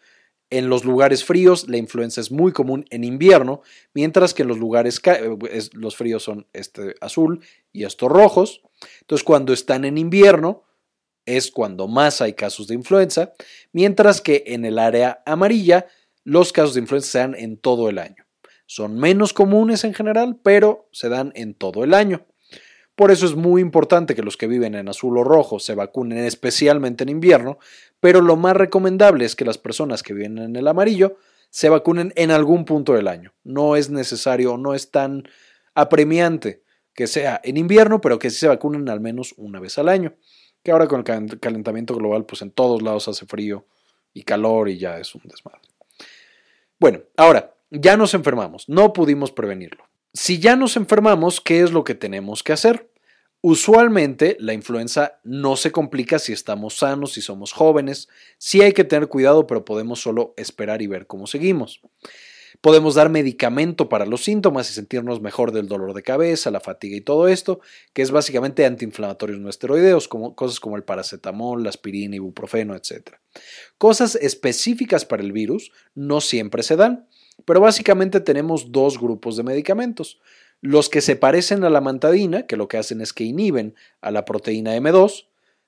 En 0.49 0.71
los 0.71 0.87
lugares 0.87 1.23
fríos 1.23 1.69
la 1.69 1.77
influenza 1.77 2.23
es 2.23 2.31
muy 2.31 2.53
común 2.53 2.87
en 2.89 3.05
invierno, 3.05 3.61
mientras 3.93 4.33
que 4.33 4.43
en 4.43 4.49
los 4.49 4.59
lugares 4.59 5.03
eh, 5.05 5.69
los 5.73 5.97
fríos 5.97 6.23
son 6.23 6.47
este 6.55 6.95
azul 7.03 7.45
y 7.73 7.85
estos 7.85 8.11
rojos. 8.11 8.63
Entonces 9.05 9.25
cuando 9.25 9.53
están 9.53 9.85
en 9.85 9.99
invierno 9.99 10.65
es 11.27 11.51
cuando 11.51 11.89
más 11.89 12.21
hay 12.21 12.33
casos 12.33 12.69
de 12.69 12.75
influenza, 12.75 13.33
mientras 13.73 14.21
que 14.21 14.45
en 14.47 14.65
el 14.65 14.79
área 14.79 15.23
amarilla 15.27 15.87
los 16.25 16.53
casos 16.53 16.75
de 16.75 16.81
influenza 16.81 17.11
se 17.11 17.19
dan 17.19 17.35
en 17.35 17.59
todo 17.59 17.91
el 17.91 17.99
año. 17.99 18.25
Son 18.67 18.99
menos 18.99 19.35
comunes 19.35 19.85
en 19.85 19.93
general, 19.93 20.39
pero 20.43 20.89
se 20.91 21.11
dan 21.11 21.33
en 21.35 21.55
todo 21.55 21.85
el 21.85 21.93
año. 21.93 22.27
Por 22.97 23.11
eso 23.11 23.27
es 23.27 23.35
muy 23.35 23.61
importante 23.61 24.15
que 24.15 24.23
los 24.23 24.37
que 24.37 24.47
viven 24.47 24.75
en 24.75 24.89
azul 24.89 25.19
o 25.19 25.25
rojo 25.25 25.59
se 25.59 25.75
vacunen 25.75 26.19
especialmente 26.25 27.03
en 27.03 27.11
invierno, 27.11 27.59
pero 28.01 28.23
lo 28.23 28.37
más 28.37 28.57
recomendable 28.57 29.25
es 29.25 29.37
que 29.37 29.45
las 29.45 29.59
personas 29.59 30.03
que 30.03 30.15
viven 30.15 30.39
en 30.39 30.57
el 30.57 30.67
amarillo 30.67 31.19
se 31.51 31.69
vacunen 31.69 32.13
en 32.17 32.31
algún 32.31 32.65
punto 32.65 32.95
del 32.95 33.09
año. 33.09 33.35
No 33.43 33.77
es 33.77 33.91
necesario, 33.91 34.57
no 34.57 34.75
es 34.75 34.91
tan 34.91 35.25
apremiante 35.75 36.64
que 36.95 37.07
sea 37.07 37.41
en 37.45 37.57
invierno, 37.57 38.01
pero 38.01 38.19
que 38.19 38.31
sí 38.31 38.39
se 38.39 38.49
vacunen 38.49 38.89
al 38.89 39.01
menos 39.01 39.35
una 39.37 39.61
vez 39.61 39.79
al 39.79 39.89
año. 39.89 40.15
Que 40.63 40.73
ahora 40.73 40.87
con 40.87 41.05
el 41.07 41.41
calentamiento 41.41 41.95
global, 41.95 42.25
pues 42.25 42.41
en 42.43 42.51
todos 42.51 42.81
lados 42.83 43.09
hace 43.09 43.27
frío 43.27 43.67
y 44.15 44.23
calor 44.23 44.69
y 44.69 44.79
ya 44.79 44.99
es 44.99 45.15
un 45.15 45.23
desmadre. 45.25 45.61
Bueno, 46.79 47.01
ahora, 47.17 47.55
ya 47.71 47.97
nos 47.97 48.15
enfermamos, 48.15 48.69
no 48.69 48.93
pudimos 48.93 49.33
prevenirlo. 49.33 49.85
Si 50.13 50.39
ya 50.39 50.57
nos 50.57 50.77
enfermamos, 50.77 51.41
¿qué 51.41 51.61
es 51.61 51.73
lo 51.73 51.83
que 51.83 51.95
tenemos 51.95 52.43
que 52.43 52.53
hacer? 52.53 52.89
Usualmente 53.41 54.37
la 54.41 54.55
influenza 54.55 55.21
no 55.23 55.57
se 55.57 55.71
complica 55.71 56.19
si 56.19 56.33
estamos 56.33 56.79
sanos, 56.79 57.13
si 57.13 57.21
somos 57.21 57.53
jóvenes. 57.53 58.09
Sí 58.39 58.63
hay 58.63 58.73
que 58.73 58.85
tener 58.85 59.09
cuidado, 59.09 59.47
pero 59.47 59.67
podemos 59.67 60.01
solo 60.01 60.33
esperar 60.37 60.81
y 60.81 60.87
ver 60.87 61.07
cómo 61.07 61.27
seguimos. 61.27 61.83
Podemos 62.65 62.95
dar 62.95 63.11
medicamento 63.11 63.91
para 63.91 64.07
los 64.07 64.25
síntomas 64.25 64.71
y 64.71 64.73
sentirnos 64.73 65.21
mejor 65.21 65.53
del 65.53 65.69
dolor 65.69 65.93
de 65.93 66.03
cabeza, 66.03 66.51
la 66.51 66.61
fatiga 66.61 66.97
y 66.97 67.03
todo 67.03 67.29
esto, 67.29 67.61
que 67.93 68.01
es 68.01 68.11
básicamente 68.11 68.65
antiinflamatorios 68.65 69.39
no 69.39 69.51
esteroideos, 69.51 70.09
como, 70.09 70.35
cosas 70.35 70.61
como 70.61 70.77
el 70.77 70.83
paracetamol, 70.83 71.63
la 71.63 71.69
aspirina, 71.69 72.17
ibuprofeno, 72.17 72.75
etc. 72.75 73.17
Cosas 73.77 74.15
específicas 74.15 75.05
para 75.05 75.23
el 75.23 75.33
virus 75.33 75.73
no 75.95 76.23
siempre 76.23 76.63
se 76.63 76.77
dan. 76.77 77.07
Pero 77.45 77.61
básicamente 77.61 78.21
tenemos 78.21 78.73
dos 78.73 78.99
grupos 78.99 79.37
de 79.37 79.43
medicamentos. 79.43 80.19
Los 80.63 80.89
que 80.89 81.03
se 81.03 81.17
parecen 81.17 81.65
a 81.65 81.69
la 81.69 81.83
mantadina, 81.83 82.47
que 82.47 82.57
lo 82.57 82.67
que 82.67 82.79
hacen 82.79 83.03
es 83.03 83.13
que 83.13 83.25
inhiben 83.25 83.75
a 84.01 84.11
la 84.11 84.25
proteína 84.25 84.75
M2, 84.75 85.27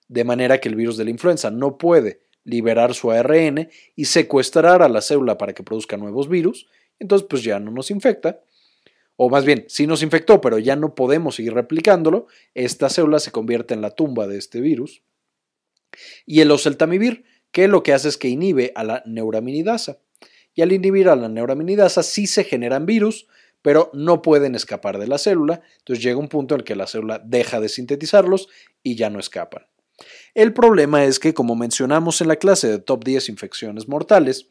de 0.08 0.24
manera 0.24 0.60
que 0.62 0.70
el 0.70 0.76
virus 0.76 0.96
de 0.96 1.04
la 1.04 1.10
influenza 1.10 1.50
no 1.50 1.76
puede 1.76 2.22
liberar 2.44 2.94
su 2.94 3.10
ARN 3.10 3.68
y 3.96 4.04
secuestrar 4.06 4.80
a 4.80 4.88
la 4.88 5.02
célula 5.02 5.36
para 5.36 5.52
que 5.52 5.62
produzca 5.62 5.98
nuevos 5.98 6.30
virus, 6.30 6.66
entonces 6.98 7.26
pues 7.28 7.42
ya 7.42 7.58
no 7.60 7.70
nos 7.70 7.90
infecta. 7.90 8.40
O 9.16 9.30
más 9.30 9.44
bien, 9.44 9.64
sí 9.68 9.86
nos 9.86 10.02
infectó, 10.02 10.40
pero 10.40 10.58
ya 10.58 10.76
no 10.76 10.94
podemos 10.94 11.36
seguir 11.36 11.54
replicándolo, 11.54 12.26
esta 12.54 12.90
célula 12.90 13.18
se 13.18 13.32
convierte 13.32 13.72
en 13.72 13.80
la 13.80 13.90
tumba 13.90 14.26
de 14.26 14.36
este 14.36 14.60
virus. 14.60 15.02
Y 16.26 16.40
el 16.40 16.50
oseltamivir, 16.50 17.24
que 17.50 17.68
lo 17.68 17.82
que 17.82 17.94
hace 17.94 18.08
es 18.08 18.18
que 18.18 18.28
inhibe 18.28 18.72
a 18.74 18.84
la 18.84 19.02
neuraminidasa 19.06 19.98
y 20.54 20.62
al 20.62 20.72
inhibir 20.72 21.08
a 21.08 21.16
la 21.16 21.28
neuraminidasa 21.28 22.02
sí 22.02 22.26
se 22.26 22.44
generan 22.44 22.86
virus, 22.86 23.28
pero 23.62 23.90
no 23.92 24.22
pueden 24.22 24.54
escapar 24.54 24.98
de 24.98 25.06
la 25.06 25.18
célula, 25.18 25.62
entonces 25.78 26.02
llega 26.02 26.18
un 26.18 26.28
punto 26.28 26.54
en 26.54 26.60
el 26.60 26.64
que 26.64 26.76
la 26.76 26.86
célula 26.86 27.20
deja 27.24 27.60
de 27.60 27.68
sintetizarlos 27.68 28.48
y 28.82 28.96
ya 28.96 29.10
no 29.10 29.20
escapan. 29.20 29.66
El 30.34 30.52
problema 30.52 31.04
es 31.04 31.18
que, 31.18 31.34
como 31.34 31.56
mencionamos 31.56 32.20
en 32.20 32.28
la 32.28 32.36
clase 32.36 32.68
de 32.68 32.78
top 32.78 33.04
10 33.04 33.28
infecciones 33.28 33.88
mortales, 33.88 34.48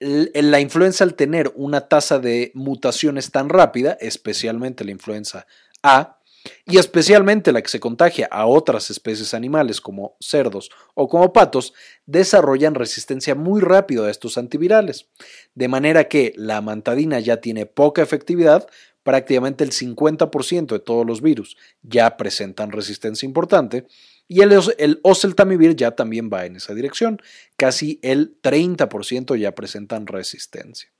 la 0.00 0.60
influenza 0.60 1.04
al 1.04 1.14
tener 1.14 1.52
una 1.56 1.88
tasa 1.88 2.18
de 2.18 2.52
mutaciones 2.54 3.30
tan 3.30 3.48
rápida, 3.48 3.96
especialmente 4.00 4.84
la 4.84 4.92
influenza 4.92 5.46
A, 5.82 6.18
y 6.66 6.78
especialmente 6.78 7.52
la 7.52 7.62
que 7.62 7.68
se 7.68 7.80
contagia 7.80 8.28
a 8.30 8.46
otras 8.46 8.90
especies 8.90 9.34
animales 9.34 9.80
como 9.80 10.16
cerdos 10.20 10.70
o 10.94 11.08
como 11.08 11.32
patos, 11.32 11.74
desarrollan 12.06 12.74
resistencia 12.74 13.34
muy 13.34 13.60
rápido 13.60 14.04
a 14.04 14.10
estos 14.10 14.38
antivirales, 14.38 15.08
de 15.54 15.68
manera 15.68 16.08
que 16.08 16.32
la 16.36 16.60
mantadina 16.60 17.20
ya 17.20 17.38
tiene 17.38 17.66
poca 17.66 18.02
efectividad, 18.02 18.66
prácticamente 19.02 19.64
el 19.64 19.70
50% 19.70 20.66
de 20.66 20.80
todos 20.80 21.06
los 21.06 21.22
virus 21.22 21.56
ya 21.82 22.16
presentan 22.16 22.72
resistencia 22.72 23.26
importante, 23.26 23.86
y 24.28 24.42
el, 24.42 24.52
el 24.78 25.00
oseltamivir 25.02 25.74
ya 25.74 25.92
también 25.92 26.30
va 26.32 26.44
en 26.44 26.56
esa 26.56 26.74
dirección, 26.74 27.20
casi 27.56 27.98
el 28.02 28.40
30% 28.42 29.36
ya 29.36 29.54
presentan 29.54 30.06
resistencia. 30.06 30.90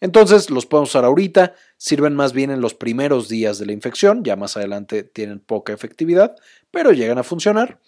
Entonces 0.00 0.50
los 0.50 0.66
podemos 0.66 0.90
usar 0.90 1.04
ahorita, 1.04 1.54
sirven 1.78 2.14
más 2.14 2.34
bien 2.34 2.50
en 2.50 2.60
los 2.60 2.74
primeros 2.74 3.28
días 3.28 3.58
de 3.58 3.66
la 3.66 3.72
infección, 3.72 4.22
ya 4.22 4.36
más 4.36 4.56
adelante 4.56 5.02
tienen 5.02 5.40
poca 5.40 5.72
efectividad, 5.72 6.36
pero 6.70 6.92
llegan 6.92 7.18
a 7.18 7.22
funcionar. 7.22 7.80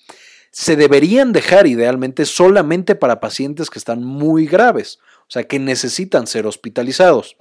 Se 0.50 0.76
deberían 0.76 1.32
dejar 1.32 1.66
idealmente 1.66 2.24
solamente 2.24 2.94
para 2.94 3.20
pacientes 3.20 3.70
que 3.70 3.78
están 3.78 4.02
muy 4.02 4.46
graves, 4.46 4.98
o 5.22 5.30
sea, 5.30 5.44
que 5.44 5.58
necesitan 5.58 6.26
ser 6.26 6.46
hospitalizados. 6.46 7.36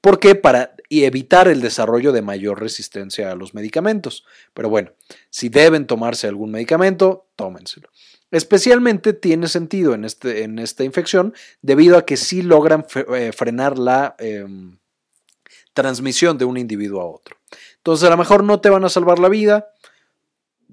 ¿Por 0.00 0.18
qué? 0.18 0.34
Para 0.34 0.74
evitar 0.90 1.48
el 1.48 1.60
desarrollo 1.60 2.12
de 2.12 2.22
mayor 2.22 2.60
resistencia 2.60 3.30
a 3.30 3.36
los 3.36 3.54
medicamentos. 3.54 4.24
Pero 4.54 4.68
bueno, 4.68 4.92
si 5.30 5.48
deben 5.48 5.86
tomarse 5.86 6.26
algún 6.26 6.50
medicamento, 6.50 7.28
tómenselo. 7.36 7.88
Especialmente 8.30 9.14
tiene 9.14 9.48
sentido 9.48 9.94
en, 9.94 10.04
este, 10.04 10.42
en 10.42 10.58
esta 10.58 10.84
infección 10.84 11.32
debido 11.62 11.96
a 11.96 12.04
que 12.04 12.16
sí 12.16 12.42
logran 12.42 12.84
eh, 13.14 13.32
frenar 13.34 13.78
la 13.78 14.16
em, 14.18 14.78
transmisión 15.72 16.36
de 16.36 16.44
un 16.44 16.58
individuo 16.58 17.00
a 17.00 17.06
otro. 17.06 17.36
Entonces 17.76 18.06
a 18.06 18.10
lo 18.10 18.18
mejor 18.18 18.44
no 18.44 18.60
te 18.60 18.68
van 18.68 18.84
a 18.84 18.90
salvar 18.90 19.18
la 19.18 19.28
vida, 19.28 19.68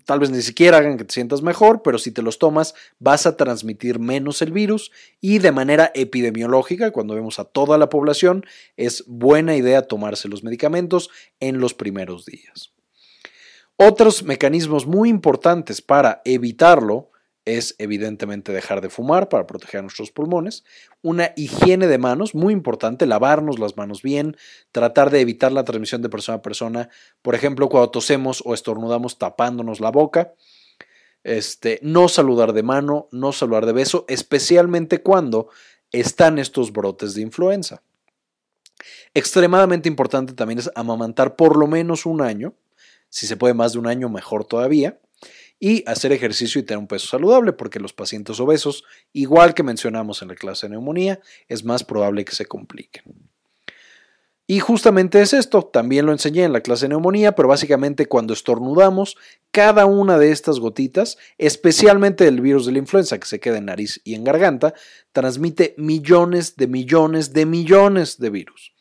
tal 0.05 0.19
vez 0.19 0.29
ni 0.29 0.41
siquiera 0.41 0.77
hagan 0.77 0.97
que 0.97 1.03
te 1.03 1.13
sientas 1.13 1.41
mejor, 1.41 1.81
pero 1.81 1.97
si 1.97 2.11
te 2.11 2.21
los 2.21 2.39
tomas 2.39 2.75
vas 2.99 3.25
a 3.25 3.35
transmitir 3.35 3.99
menos 3.99 4.41
el 4.41 4.51
virus 4.51 4.91
y 5.19 5.39
de 5.39 5.51
manera 5.51 5.91
epidemiológica, 5.95 6.91
cuando 6.91 7.15
vemos 7.15 7.39
a 7.39 7.45
toda 7.45 7.77
la 7.77 7.89
población, 7.89 8.45
es 8.77 9.03
buena 9.07 9.55
idea 9.55 9.81
tomarse 9.81 10.29
los 10.29 10.43
medicamentos 10.43 11.09
en 11.39 11.59
los 11.59 11.73
primeros 11.73 12.25
días. 12.25 12.71
Otros 13.77 14.23
mecanismos 14.23 14.85
muy 14.85 15.09
importantes 15.09 15.81
para 15.81 16.21
evitarlo 16.23 17.09
es 17.45 17.75
evidentemente 17.77 18.51
dejar 18.51 18.81
de 18.81 18.89
fumar 18.89 19.29
para 19.29 19.45
proteger 19.45 19.81
nuestros 19.81 20.11
pulmones, 20.11 20.63
una 21.03 21.31
higiene 21.35 21.87
de 21.87 21.99
manos, 21.99 22.33
muy 22.33 22.51
importante, 22.51 23.05
lavarnos 23.05 23.59
las 23.59 23.77
manos 23.77 24.01
bien, 24.01 24.35
tratar 24.71 25.11
de 25.11 25.21
evitar 25.21 25.51
la 25.51 25.63
transmisión 25.63 26.01
de 26.01 26.09
persona 26.09 26.39
a 26.39 26.41
persona, 26.41 26.89
por 27.21 27.35
ejemplo, 27.35 27.69
cuando 27.69 27.91
tosemos 27.91 28.41
o 28.45 28.55
estornudamos 28.55 29.19
tapándonos 29.19 29.79
la 29.79 29.91
boca, 29.91 30.33
este, 31.23 31.79
no 31.83 32.07
saludar 32.07 32.53
de 32.53 32.63
mano, 32.63 33.07
no 33.11 33.31
saludar 33.31 33.67
de 33.67 33.73
beso, 33.73 34.05
especialmente 34.07 35.01
cuando 35.01 35.49
están 35.91 36.39
estos 36.39 36.73
brotes 36.73 37.13
de 37.13 37.21
influenza. 37.21 37.83
Extremadamente 39.13 39.87
importante 39.87 40.33
también 40.33 40.59
es 40.59 40.69
amamantar 40.75 41.35
por 41.35 41.57
lo 41.57 41.67
menos 41.67 42.05
un 42.05 42.21
año, 42.21 42.55
si 43.09 43.27
se 43.27 43.37
puede 43.37 43.53
más 43.53 43.73
de 43.73 43.79
un 43.79 43.87
año, 43.87 44.09
mejor 44.09 44.45
todavía 44.45 44.99
y 45.59 45.83
hacer 45.89 46.11
ejercicio 46.11 46.59
y 46.59 46.63
tener 46.63 46.79
un 46.79 46.87
peso 46.87 47.07
saludable, 47.07 47.53
porque 47.53 47.79
los 47.79 47.93
pacientes 47.93 48.39
obesos, 48.39 48.83
igual 49.13 49.53
que 49.53 49.63
mencionamos 49.63 50.21
en 50.21 50.29
la 50.29 50.35
clase 50.35 50.67
de 50.67 50.71
neumonía, 50.71 51.19
es 51.47 51.63
más 51.63 51.83
probable 51.83 52.25
que 52.25 52.35
se 52.35 52.45
compliquen. 52.45 53.03
Y 54.47 54.59
justamente 54.59 55.21
es 55.21 55.33
esto, 55.33 55.63
también 55.63 56.05
lo 56.05 56.11
enseñé 56.11 56.43
en 56.43 56.53
la 56.53 56.61
clase 56.61 56.85
de 56.85 56.89
neumonía, 56.89 57.33
pero 57.33 57.47
básicamente 57.47 58.05
cuando 58.05 58.33
estornudamos, 58.33 59.17
cada 59.49 59.87
una 59.87 60.19
de 60.19 60.31
estas 60.31 60.59
gotitas, 60.59 61.17
especialmente 61.39 62.27
el 62.27 62.41
virus 62.41 62.67
de 62.67 62.73
la 62.73 62.77
influenza 62.77 63.17
que 63.17 63.25
se 63.25 63.39
queda 63.39 63.57
en 63.57 63.65
nariz 63.65 64.01
y 64.03 64.13
en 64.13 64.23
garganta, 64.23 64.75
transmite 65.13 65.73
millones 65.77 66.57
de 66.57 66.67
millones 66.67 67.33
de 67.33 67.47
millones 67.47 68.19
de 68.19 68.29
virus. 68.29 68.73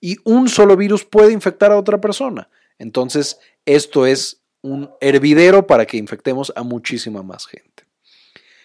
Y 0.00 0.16
un 0.24 0.48
solo 0.48 0.78
virus 0.78 1.04
puede 1.04 1.32
infectar 1.32 1.72
a 1.72 1.78
otra 1.78 2.00
persona. 2.00 2.48
Entonces, 2.78 3.38
esto 3.66 4.06
es 4.06 4.41
un 4.62 4.90
hervidero 5.00 5.66
para 5.66 5.86
que 5.86 5.96
infectemos 5.96 6.52
a 6.56 6.62
muchísima 6.62 7.22
más 7.22 7.46
gente. 7.46 7.84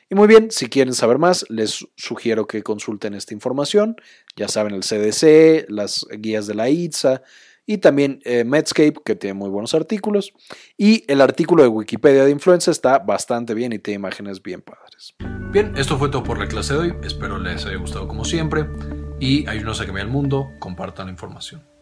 Y 0.10 0.16
muy 0.16 0.28
bien, 0.28 0.52
si 0.52 0.70
quieren 0.70 0.94
saber 0.94 1.18
más, 1.18 1.46
les 1.50 1.86
sugiero 1.96 2.48
que 2.48 2.64
consulten 2.64 3.14
esta 3.14 3.34
información. 3.34 3.98
Ya 4.38 4.48
saben, 4.48 4.74
el 4.74 4.82
CDC, 4.82 5.70
las 5.70 6.06
guías 6.10 6.48
de 6.48 6.54
la 6.54 6.70
ITSA 6.70 7.22
y 7.66 7.80
también 7.80 8.22
eh, 8.24 8.46
Medscape, 8.46 8.96
que 9.04 9.16
tiene 9.16 9.34
muy 9.34 9.50
buenos 9.50 9.74
artículos. 9.74 10.34
Y 10.78 11.04
el 11.12 11.20
artículo 11.20 11.64
de 11.64 11.70
Wikipedia 11.70 12.24
de 12.24 12.32
influenza 12.32 12.72
está 12.72 13.00
bastante 13.00 13.54
bien 13.54 13.74
y 13.74 13.80
tiene 13.80 13.96
imágenes 13.98 14.42
bien 14.42 14.62
padres. 14.62 15.14
Bien, 15.52 15.74
esto 15.76 15.98
fue 15.98 16.08
todo 16.10 16.24
por 16.24 16.40
la 16.40 16.48
clase 16.48 16.74
de 16.74 16.80
hoy. 16.80 16.94
Espero 17.04 17.38
les 17.38 17.66
haya 17.66 17.78
gustado 17.78 18.08
como 18.08 18.24
siempre. 18.24 18.66
Y 19.20 19.46
ayúdenos 19.48 19.82
a 19.82 19.86
que 19.86 19.92
el 20.00 20.08
mundo, 20.08 20.52
compartan 20.60 21.08
la 21.08 21.12
información. 21.12 21.77